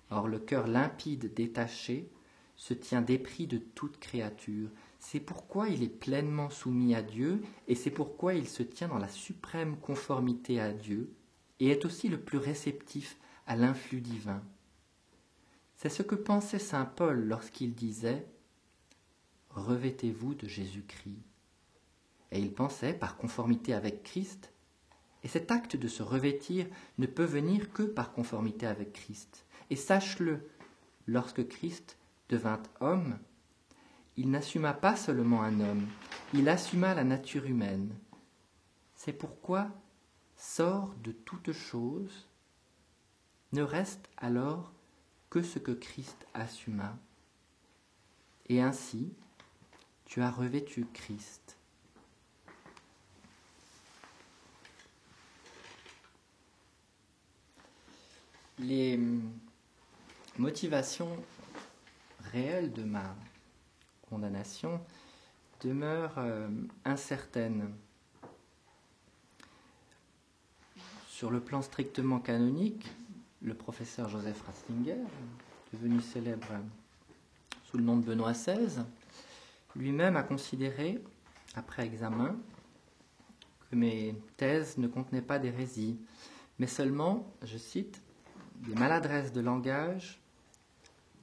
Or, 0.09 0.27
le 0.27 0.39
cœur 0.39 0.67
limpide, 0.67 1.33
détaché, 1.33 2.11
se 2.55 2.73
tient 2.73 3.01
dépris 3.01 3.47
de 3.47 3.57
toute 3.57 3.99
créature. 3.99 4.69
C'est 4.99 5.19
pourquoi 5.19 5.69
il 5.69 5.83
est 5.83 5.99
pleinement 5.99 6.49
soumis 6.49 6.93
à 6.93 7.01
Dieu, 7.01 7.41
et 7.67 7.75
c'est 7.75 7.91
pourquoi 7.91 8.33
il 8.33 8.47
se 8.47 8.61
tient 8.61 8.87
dans 8.87 8.99
la 8.99 9.07
suprême 9.07 9.77
conformité 9.77 10.59
à 10.59 10.73
Dieu, 10.73 11.13
et 11.59 11.69
est 11.69 11.85
aussi 11.85 12.09
le 12.09 12.19
plus 12.19 12.37
réceptif 12.37 13.17
à 13.47 13.55
l'influx 13.55 14.01
divin. 14.01 14.43
C'est 15.75 15.89
ce 15.89 16.03
que 16.03 16.15
pensait 16.15 16.59
saint 16.59 16.85
Paul 16.85 17.23
lorsqu'il 17.23 17.73
disait 17.73 18.27
Revêtez-vous 19.49 20.35
de 20.35 20.47
Jésus-Christ. 20.47 21.30
Et 22.31 22.39
il 22.39 22.53
pensait, 22.53 22.93
par 22.93 23.17
conformité 23.17 23.73
avec 23.73 24.03
Christ, 24.03 24.51
et 25.23 25.27
cet 25.27 25.51
acte 25.51 25.75
de 25.75 25.87
se 25.87 26.01
revêtir 26.01 26.65
ne 26.97 27.05
peut 27.05 27.25
venir 27.25 27.71
que 27.73 27.83
par 27.83 28.11
conformité 28.11 28.65
avec 28.65 28.93
Christ. 28.93 29.45
Et 29.69 29.75
sache-le, 29.75 30.49
lorsque 31.07 31.47
Christ 31.47 31.97
devint 32.29 32.61
homme, 32.79 33.19
il 34.17 34.31
n'assuma 34.31 34.73
pas 34.73 34.95
seulement 34.95 35.43
un 35.43 35.59
homme, 35.59 35.87
il 36.33 36.49
assuma 36.49 36.93
la 36.93 37.03
nature 37.03 37.45
humaine. 37.45 37.93
C'est 38.95 39.13
pourquoi 39.13 39.69
sort 40.37 40.93
de 41.03 41.11
toute 41.11 41.51
chose, 41.51 42.27
ne 43.51 43.61
reste 43.61 44.09
alors 44.17 44.73
que 45.29 45.41
ce 45.41 45.59
que 45.59 45.71
Christ 45.71 46.25
assuma. 46.33 46.97
Et 48.47 48.61
ainsi, 48.61 49.13
tu 50.05 50.21
as 50.21 50.31
revêtu 50.31 50.85
Christ. 50.93 51.57
Les 58.61 58.99
motivations 60.37 61.17
réelles 62.31 62.71
de 62.71 62.83
ma 62.83 63.15
condamnation 64.07 64.79
demeurent 65.63 66.17
euh, 66.17 66.47
incertaines. 66.85 67.73
Sur 71.07 71.31
le 71.31 71.39
plan 71.39 71.63
strictement 71.63 72.19
canonique, 72.19 72.87
le 73.41 73.55
professeur 73.55 74.09
Joseph 74.09 74.43
Ratzinger, 74.43 75.01
devenu 75.73 75.99
célèbre 75.99 76.59
sous 77.65 77.77
le 77.77 77.83
nom 77.83 77.97
de 77.97 78.05
Benoît 78.05 78.33
XVI, 78.33 78.83
lui-même 79.75 80.17
a 80.17 80.23
considéré, 80.23 81.01
après 81.55 81.85
examen, 81.85 82.35
que 83.69 83.75
mes 83.75 84.15
thèses 84.37 84.77
ne 84.77 84.87
contenaient 84.87 85.21
pas 85.21 85.39
d'hérésie, 85.39 85.97
mais 86.59 86.67
seulement, 86.67 87.25
je 87.43 87.57
cite, 87.57 88.01
des 88.61 88.75
maladresses 88.75 89.33
de 89.33 89.41
langage 89.41 90.19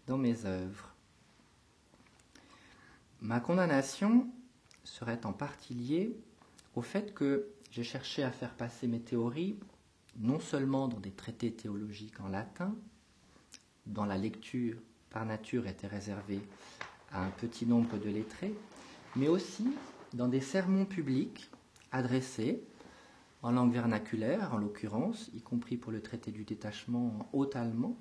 dans 0.06 0.18
mes 0.18 0.44
œuvres. 0.44 0.94
Ma 3.20 3.40
condamnation 3.40 4.28
serait 4.84 5.24
en 5.24 5.32
partie 5.32 5.74
liée 5.74 6.16
au 6.74 6.82
fait 6.82 7.14
que 7.14 7.48
j'ai 7.70 7.84
cherché 7.84 8.22
à 8.22 8.30
faire 8.30 8.54
passer 8.54 8.86
mes 8.86 9.00
théories 9.00 9.58
non 10.16 10.40
seulement 10.40 10.88
dans 10.88 10.98
des 10.98 11.12
traités 11.12 11.52
théologiques 11.52 12.20
en 12.20 12.28
latin, 12.28 12.74
dont 13.86 14.04
la 14.04 14.18
lecture 14.18 14.76
par 15.10 15.24
nature 15.24 15.66
était 15.66 15.86
réservée 15.86 16.40
à 17.12 17.24
un 17.24 17.30
petit 17.30 17.66
nombre 17.66 17.98
de 17.98 18.10
lettrés, 18.10 18.54
mais 19.16 19.28
aussi 19.28 19.68
dans 20.12 20.28
des 20.28 20.40
sermons 20.40 20.84
publics 20.84 21.50
adressés 21.92 22.62
en 23.48 23.52
langue 23.52 23.72
vernaculaire, 23.72 24.52
en 24.52 24.58
l'occurrence, 24.58 25.30
y 25.32 25.40
compris 25.40 25.78
pour 25.78 25.90
le 25.90 26.02
traité 26.02 26.30
du 26.30 26.44
détachement 26.44 27.06
en 27.18 27.28
haut 27.32 27.48
allemand, 27.54 27.96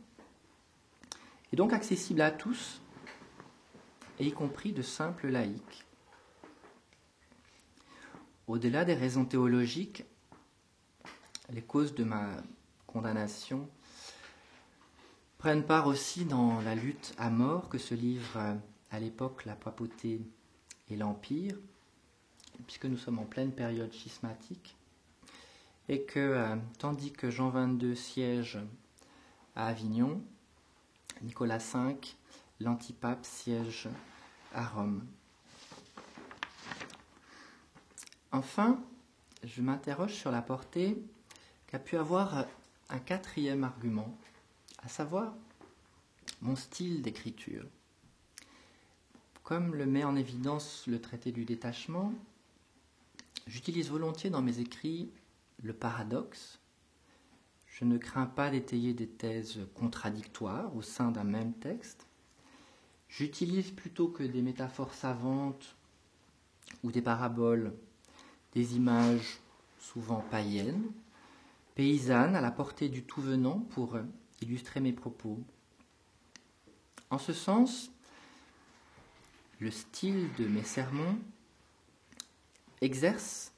et 1.53 1.55
donc 1.55 1.71
accessible 1.71 2.19
à 2.19 2.31
tous, 2.31 2.81
et 4.19 4.25
y 4.25 4.33
compris 4.33 4.73
de 4.73 4.81
simples 4.81 5.29
laïcs. 5.29 5.85
Au-delà 8.47 8.83
des 8.83 8.93
raisons 8.93 9.23
théologiques, 9.23 10.03
les 11.49 11.61
causes 11.61 11.95
de 11.95 12.03
ma 12.03 12.27
condamnation 12.85 13.69
prennent 15.37 15.65
part 15.65 15.87
aussi 15.87 16.25
dans 16.25 16.59
la 16.59 16.75
lutte 16.75 17.15
à 17.17 17.29
mort 17.29 17.69
que 17.69 17.77
se 17.77 17.93
livrent 17.93 18.57
à 18.91 18.99
l'époque 18.99 19.45
la 19.45 19.55
papauté 19.55 20.19
et 20.89 20.97
l'Empire, 20.97 21.55
puisque 22.65 22.85
nous 22.85 22.97
sommes 22.97 23.19
en 23.19 23.25
pleine 23.25 23.53
période 23.53 23.93
schismatique, 23.93 24.75
et 25.89 26.03
que 26.03 26.19
euh, 26.19 26.55
tandis 26.79 27.11
que 27.11 27.29
Jean 27.29 27.49
XXII 27.49 27.95
siège 27.95 28.59
à 29.55 29.67
Avignon, 29.67 30.21
Nicolas 31.21 31.57
V, 31.57 31.97
l'antipape, 32.59 33.25
siège 33.25 33.87
à 34.53 34.65
Rome. 34.65 35.05
Enfin, 38.31 38.79
je 39.43 39.61
m'interroge 39.61 40.13
sur 40.13 40.31
la 40.31 40.41
portée 40.41 41.01
qu'a 41.67 41.79
pu 41.79 41.97
avoir 41.97 42.45
un 42.89 42.99
quatrième 42.99 43.63
argument, 43.63 44.15
à 44.79 44.89
savoir 44.89 45.33
mon 46.41 46.55
style 46.55 47.01
d'écriture. 47.01 47.65
Comme 49.43 49.75
le 49.75 49.85
met 49.85 50.03
en 50.03 50.15
évidence 50.15 50.85
le 50.87 50.99
traité 50.99 51.31
du 51.31 51.45
détachement, 51.45 52.13
j'utilise 53.47 53.89
volontiers 53.89 54.29
dans 54.29 54.41
mes 54.41 54.59
écrits 54.59 55.09
le 55.63 55.73
paradoxe. 55.73 56.59
Je 57.67 57.85
ne 57.85 57.97
crains 57.97 58.25
pas 58.25 58.49
d'étayer 58.49 58.93
des 58.93 59.07
thèses 59.07 59.59
contradictoires 59.75 60.75
au 60.75 60.81
sein 60.81 61.11
d'un 61.11 61.23
même 61.23 61.53
texte. 61.53 62.07
J'utilise 63.09 63.71
plutôt 63.71 64.07
que 64.07 64.23
des 64.23 64.41
métaphores 64.41 64.93
savantes 64.93 65.75
ou 66.83 66.91
des 66.91 67.01
paraboles 67.01 67.73
des 68.53 68.75
images 68.75 69.39
souvent 69.79 70.21
païennes, 70.31 70.91
paysannes 71.75 72.35
à 72.35 72.41
la 72.41 72.51
portée 72.51 72.89
du 72.89 73.03
tout 73.03 73.21
venant 73.21 73.59
pour 73.59 73.97
illustrer 74.41 74.79
mes 74.79 74.93
propos. 74.93 75.39
En 77.09 77.17
ce 77.17 77.33
sens, 77.33 77.91
le 79.59 79.71
style 79.71 80.27
de 80.37 80.47
mes 80.47 80.63
sermons 80.63 81.17
exerce 82.81 83.53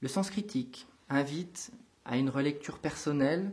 le 0.00 0.08
sens 0.08 0.30
critique, 0.30 0.86
invite 1.08 1.70
à 2.04 2.16
une 2.16 2.30
relecture 2.30 2.78
personnelle, 2.78 3.52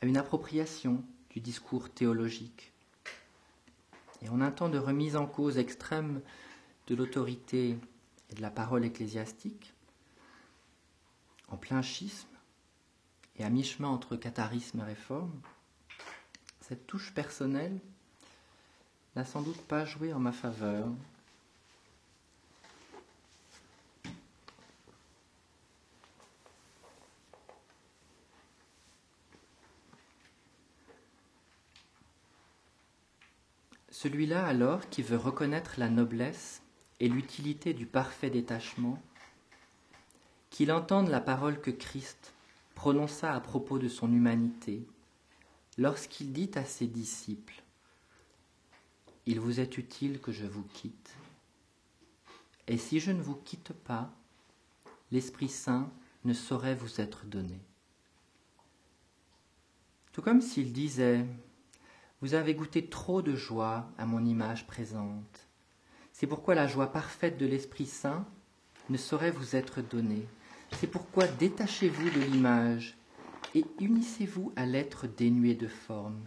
à 0.00 0.06
une 0.06 0.16
appropriation 0.16 1.02
du 1.30 1.40
discours 1.40 1.90
théologique. 1.90 2.72
Et 4.20 4.28
en 4.28 4.40
un 4.40 4.50
temps 4.50 4.68
de 4.68 4.78
remise 4.78 5.16
en 5.16 5.26
cause 5.26 5.58
extrême 5.58 6.20
de 6.86 6.94
l'autorité 6.94 7.76
et 8.30 8.34
de 8.34 8.42
la 8.42 8.50
parole 8.50 8.84
ecclésiastique, 8.84 9.72
en 11.48 11.56
plein 11.56 11.82
schisme 11.82 12.28
et 13.36 13.44
à 13.44 13.50
mi-chemin 13.50 13.88
entre 13.88 14.16
catharisme 14.16 14.80
et 14.80 14.84
réforme, 14.84 15.40
cette 16.60 16.86
touche 16.86 17.12
personnelle 17.12 17.78
n'a 19.16 19.24
sans 19.24 19.42
doute 19.42 19.60
pas 19.62 19.84
joué 19.84 20.12
en 20.12 20.18
ma 20.18 20.32
faveur. 20.32 20.88
Celui-là 34.02 34.44
alors 34.44 34.88
qui 34.88 35.00
veut 35.00 35.16
reconnaître 35.16 35.74
la 35.78 35.88
noblesse 35.88 36.60
et 36.98 37.08
l'utilité 37.08 37.72
du 37.72 37.86
parfait 37.86 38.30
détachement, 38.30 39.00
qu'il 40.50 40.72
entende 40.72 41.06
la 41.06 41.20
parole 41.20 41.60
que 41.60 41.70
Christ 41.70 42.34
prononça 42.74 43.32
à 43.32 43.38
propos 43.38 43.78
de 43.78 43.86
son 43.86 44.12
humanité, 44.12 44.84
lorsqu'il 45.78 46.32
dit 46.32 46.50
à 46.56 46.64
ses 46.64 46.88
disciples 46.88 47.62
Il 49.26 49.38
vous 49.38 49.60
est 49.60 49.78
utile 49.78 50.18
que 50.18 50.32
je 50.32 50.46
vous 50.46 50.64
quitte. 50.64 51.14
Et 52.66 52.78
si 52.78 52.98
je 52.98 53.12
ne 53.12 53.22
vous 53.22 53.36
quitte 53.36 53.72
pas, 53.72 54.10
l'Esprit 55.12 55.48
Saint 55.48 55.88
ne 56.24 56.32
saurait 56.32 56.74
vous 56.74 57.00
être 57.00 57.24
donné. 57.26 57.60
Tout 60.10 60.22
comme 60.22 60.40
s'il 60.40 60.72
disait 60.72 61.24
Vous 62.22 62.34
avez 62.34 62.54
goûté 62.54 62.86
trop 62.86 63.20
de 63.20 63.34
joie 63.34 63.90
à 63.98 64.06
mon 64.06 64.24
image 64.24 64.68
présente. 64.68 65.48
C'est 66.12 66.28
pourquoi 66.28 66.54
la 66.54 66.68
joie 66.68 66.92
parfaite 66.92 67.36
de 67.36 67.46
l'Esprit 67.46 67.86
Saint 67.86 68.24
ne 68.90 68.96
saurait 68.96 69.32
vous 69.32 69.56
être 69.56 69.82
donnée. 69.82 70.28
C'est 70.78 70.86
pourquoi 70.86 71.26
détachez-vous 71.26 72.10
de 72.10 72.20
l'image 72.20 72.96
et 73.56 73.64
unissez-vous 73.80 74.52
à 74.54 74.66
l'être 74.66 75.08
dénué 75.08 75.56
de 75.56 75.66
forme, 75.66 76.24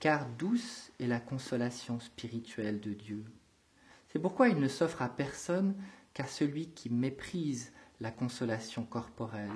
car 0.00 0.26
douce 0.38 0.90
est 0.98 1.06
la 1.06 1.20
consolation 1.20 2.00
spirituelle 2.00 2.80
de 2.80 2.94
Dieu. 2.94 3.22
C'est 4.10 4.18
pourquoi 4.18 4.48
il 4.48 4.58
ne 4.58 4.68
s'offre 4.68 5.02
à 5.02 5.10
personne 5.10 5.74
qu'à 6.14 6.26
celui 6.26 6.70
qui 6.70 6.88
méprise 6.88 7.70
la 8.00 8.10
consolation 8.10 8.86
corporelle. 8.86 9.50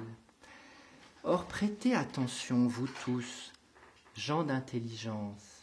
Or 1.25 1.47
prêtez 1.47 1.95
attention, 1.95 2.67
vous 2.67 2.89
tous, 2.89 3.55
gens 4.15 4.45
d'intelligence. 4.45 5.62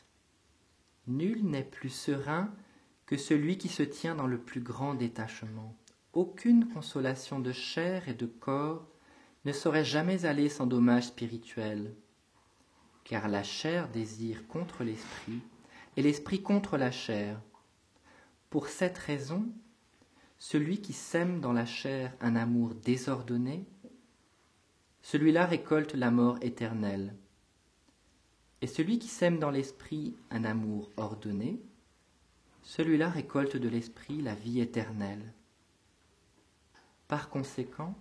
Nul 1.09 1.43
n'est 1.43 1.63
plus 1.63 1.89
serein 1.89 2.53
que 3.07 3.17
celui 3.17 3.57
qui 3.57 3.67
se 3.67 3.81
tient 3.81 4.13
dans 4.13 4.27
le 4.27 4.37
plus 4.37 4.61
grand 4.61 4.93
détachement. 4.93 5.75
Aucune 6.13 6.67
consolation 6.67 7.39
de 7.39 7.51
chair 7.51 8.07
et 8.07 8.13
de 8.13 8.27
corps 8.27 8.87
ne 9.43 9.51
saurait 9.51 9.83
jamais 9.83 10.25
aller 10.25 10.49
sans 10.49 10.67
dommage 10.67 11.07
spirituel, 11.07 11.95
car 13.05 13.27
la 13.27 13.41
chair 13.41 13.89
désire 13.89 14.47
contre 14.47 14.83
l'esprit 14.83 15.41
et 15.97 16.03
l'esprit 16.03 16.43
contre 16.43 16.77
la 16.77 16.91
chair. 16.91 17.41
Pour 18.51 18.67
cette 18.67 18.99
raison, 18.99 19.49
celui 20.37 20.79
qui 20.79 20.93
sème 20.93 21.41
dans 21.41 21.53
la 21.53 21.65
chair 21.65 22.13
un 22.21 22.35
amour 22.35 22.75
désordonné, 22.75 23.65
celui-là 25.01 25.47
récolte 25.47 25.95
la 25.95 26.11
mort 26.11 26.37
éternelle. 26.43 27.15
Et 28.61 28.67
celui 28.67 28.99
qui 28.99 29.07
sème 29.07 29.39
dans 29.39 29.51
l'esprit 29.51 30.15
un 30.31 30.43
amour 30.43 30.91
ordonné, 30.97 31.61
celui-là 32.63 33.09
récolte 33.09 33.57
de 33.57 33.69
l'esprit 33.69 34.21
la 34.21 34.35
vie 34.35 34.59
éternelle. 34.59 35.33
Par 37.07 37.29
conséquent, 37.29 37.95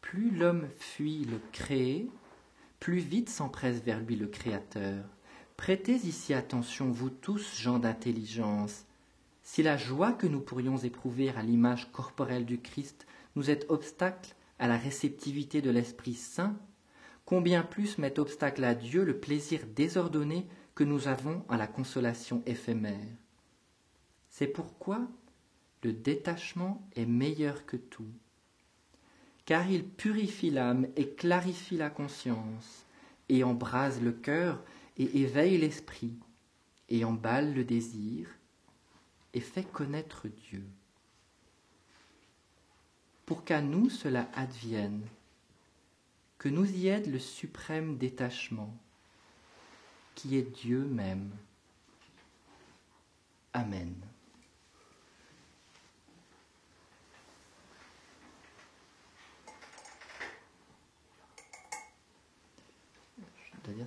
plus 0.00 0.30
l'homme 0.30 0.68
fuit 0.78 1.24
le 1.24 1.40
créé, 1.52 2.08
plus 2.80 2.98
vite 2.98 3.28
s'empresse 3.28 3.82
vers 3.82 4.00
lui 4.00 4.16
le 4.16 4.28
Créateur. 4.28 5.04
Prêtez 5.56 5.96
ici 5.96 6.32
attention, 6.32 6.90
vous 6.90 7.10
tous, 7.10 7.60
gens 7.60 7.78
d'intelligence. 7.80 8.86
Si 9.42 9.62
la 9.62 9.76
joie 9.76 10.12
que 10.12 10.26
nous 10.26 10.40
pourrions 10.40 10.78
éprouver 10.78 11.30
à 11.30 11.42
l'image 11.42 11.90
corporelle 11.90 12.46
du 12.46 12.60
Christ 12.60 13.06
nous 13.34 13.50
est 13.50 13.66
obstacle 13.68 14.34
à 14.58 14.68
la 14.68 14.76
réceptivité 14.76 15.60
de 15.60 15.70
l'Esprit 15.70 16.14
Saint, 16.14 16.56
combien 17.28 17.62
plus 17.62 17.98
met 17.98 18.18
obstacle 18.18 18.64
à 18.64 18.74
Dieu 18.74 19.04
le 19.04 19.20
plaisir 19.20 19.60
désordonné 19.76 20.46
que 20.74 20.82
nous 20.82 21.08
avons 21.08 21.44
à 21.50 21.58
la 21.58 21.66
consolation 21.66 22.42
éphémère? 22.46 22.96
C'est 24.30 24.46
pourquoi 24.46 25.06
le 25.82 25.92
détachement 25.92 26.88
est 26.96 27.04
meilleur 27.04 27.66
que 27.66 27.76
tout 27.76 28.08
car 29.44 29.70
il 29.70 29.84
purifie 29.84 30.50
l'âme 30.50 30.88
et 30.96 31.08
clarifie 31.08 31.78
la 31.78 31.88
conscience, 31.88 32.84
et 33.30 33.44
embrase 33.44 34.02
le 34.02 34.12
cœur 34.12 34.62
et 34.98 35.20
éveille 35.20 35.56
l'esprit, 35.56 36.12
et 36.90 37.02
emballe 37.02 37.54
le 37.54 37.64
désir, 37.64 38.28
et 39.32 39.40
fait 39.40 39.62
connaître 39.62 40.28
Dieu. 40.28 40.64
Pour 43.24 43.42
qu'à 43.42 43.62
nous 43.62 43.88
cela 43.88 44.28
advienne, 44.34 45.00
que 46.38 46.48
nous 46.48 46.70
y 46.70 46.88
aide 46.88 47.10
le 47.10 47.18
suprême 47.18 47.96
détachement, 47.98 48.74
qui 50.14 50.36
est 50.36 50.54
Dieu 50.62 50.84
même. 50.84 51.30
Amen. 53.52 53.94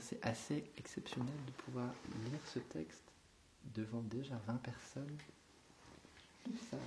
C'est 0.02 0.26
assez 0.26 0.64
exceptionnel 0.78 1.34
de 1.45 1.52
pouvoir 1.52 1.93
lire 2.26 2.39
ce 2.45 2.60
texte 2.60 3.04
devant 3.76 4.02
déjà 4.02 4.36
20 4.47 4.56
personnes. 4.56 5.18
Ça, 6.70 6.78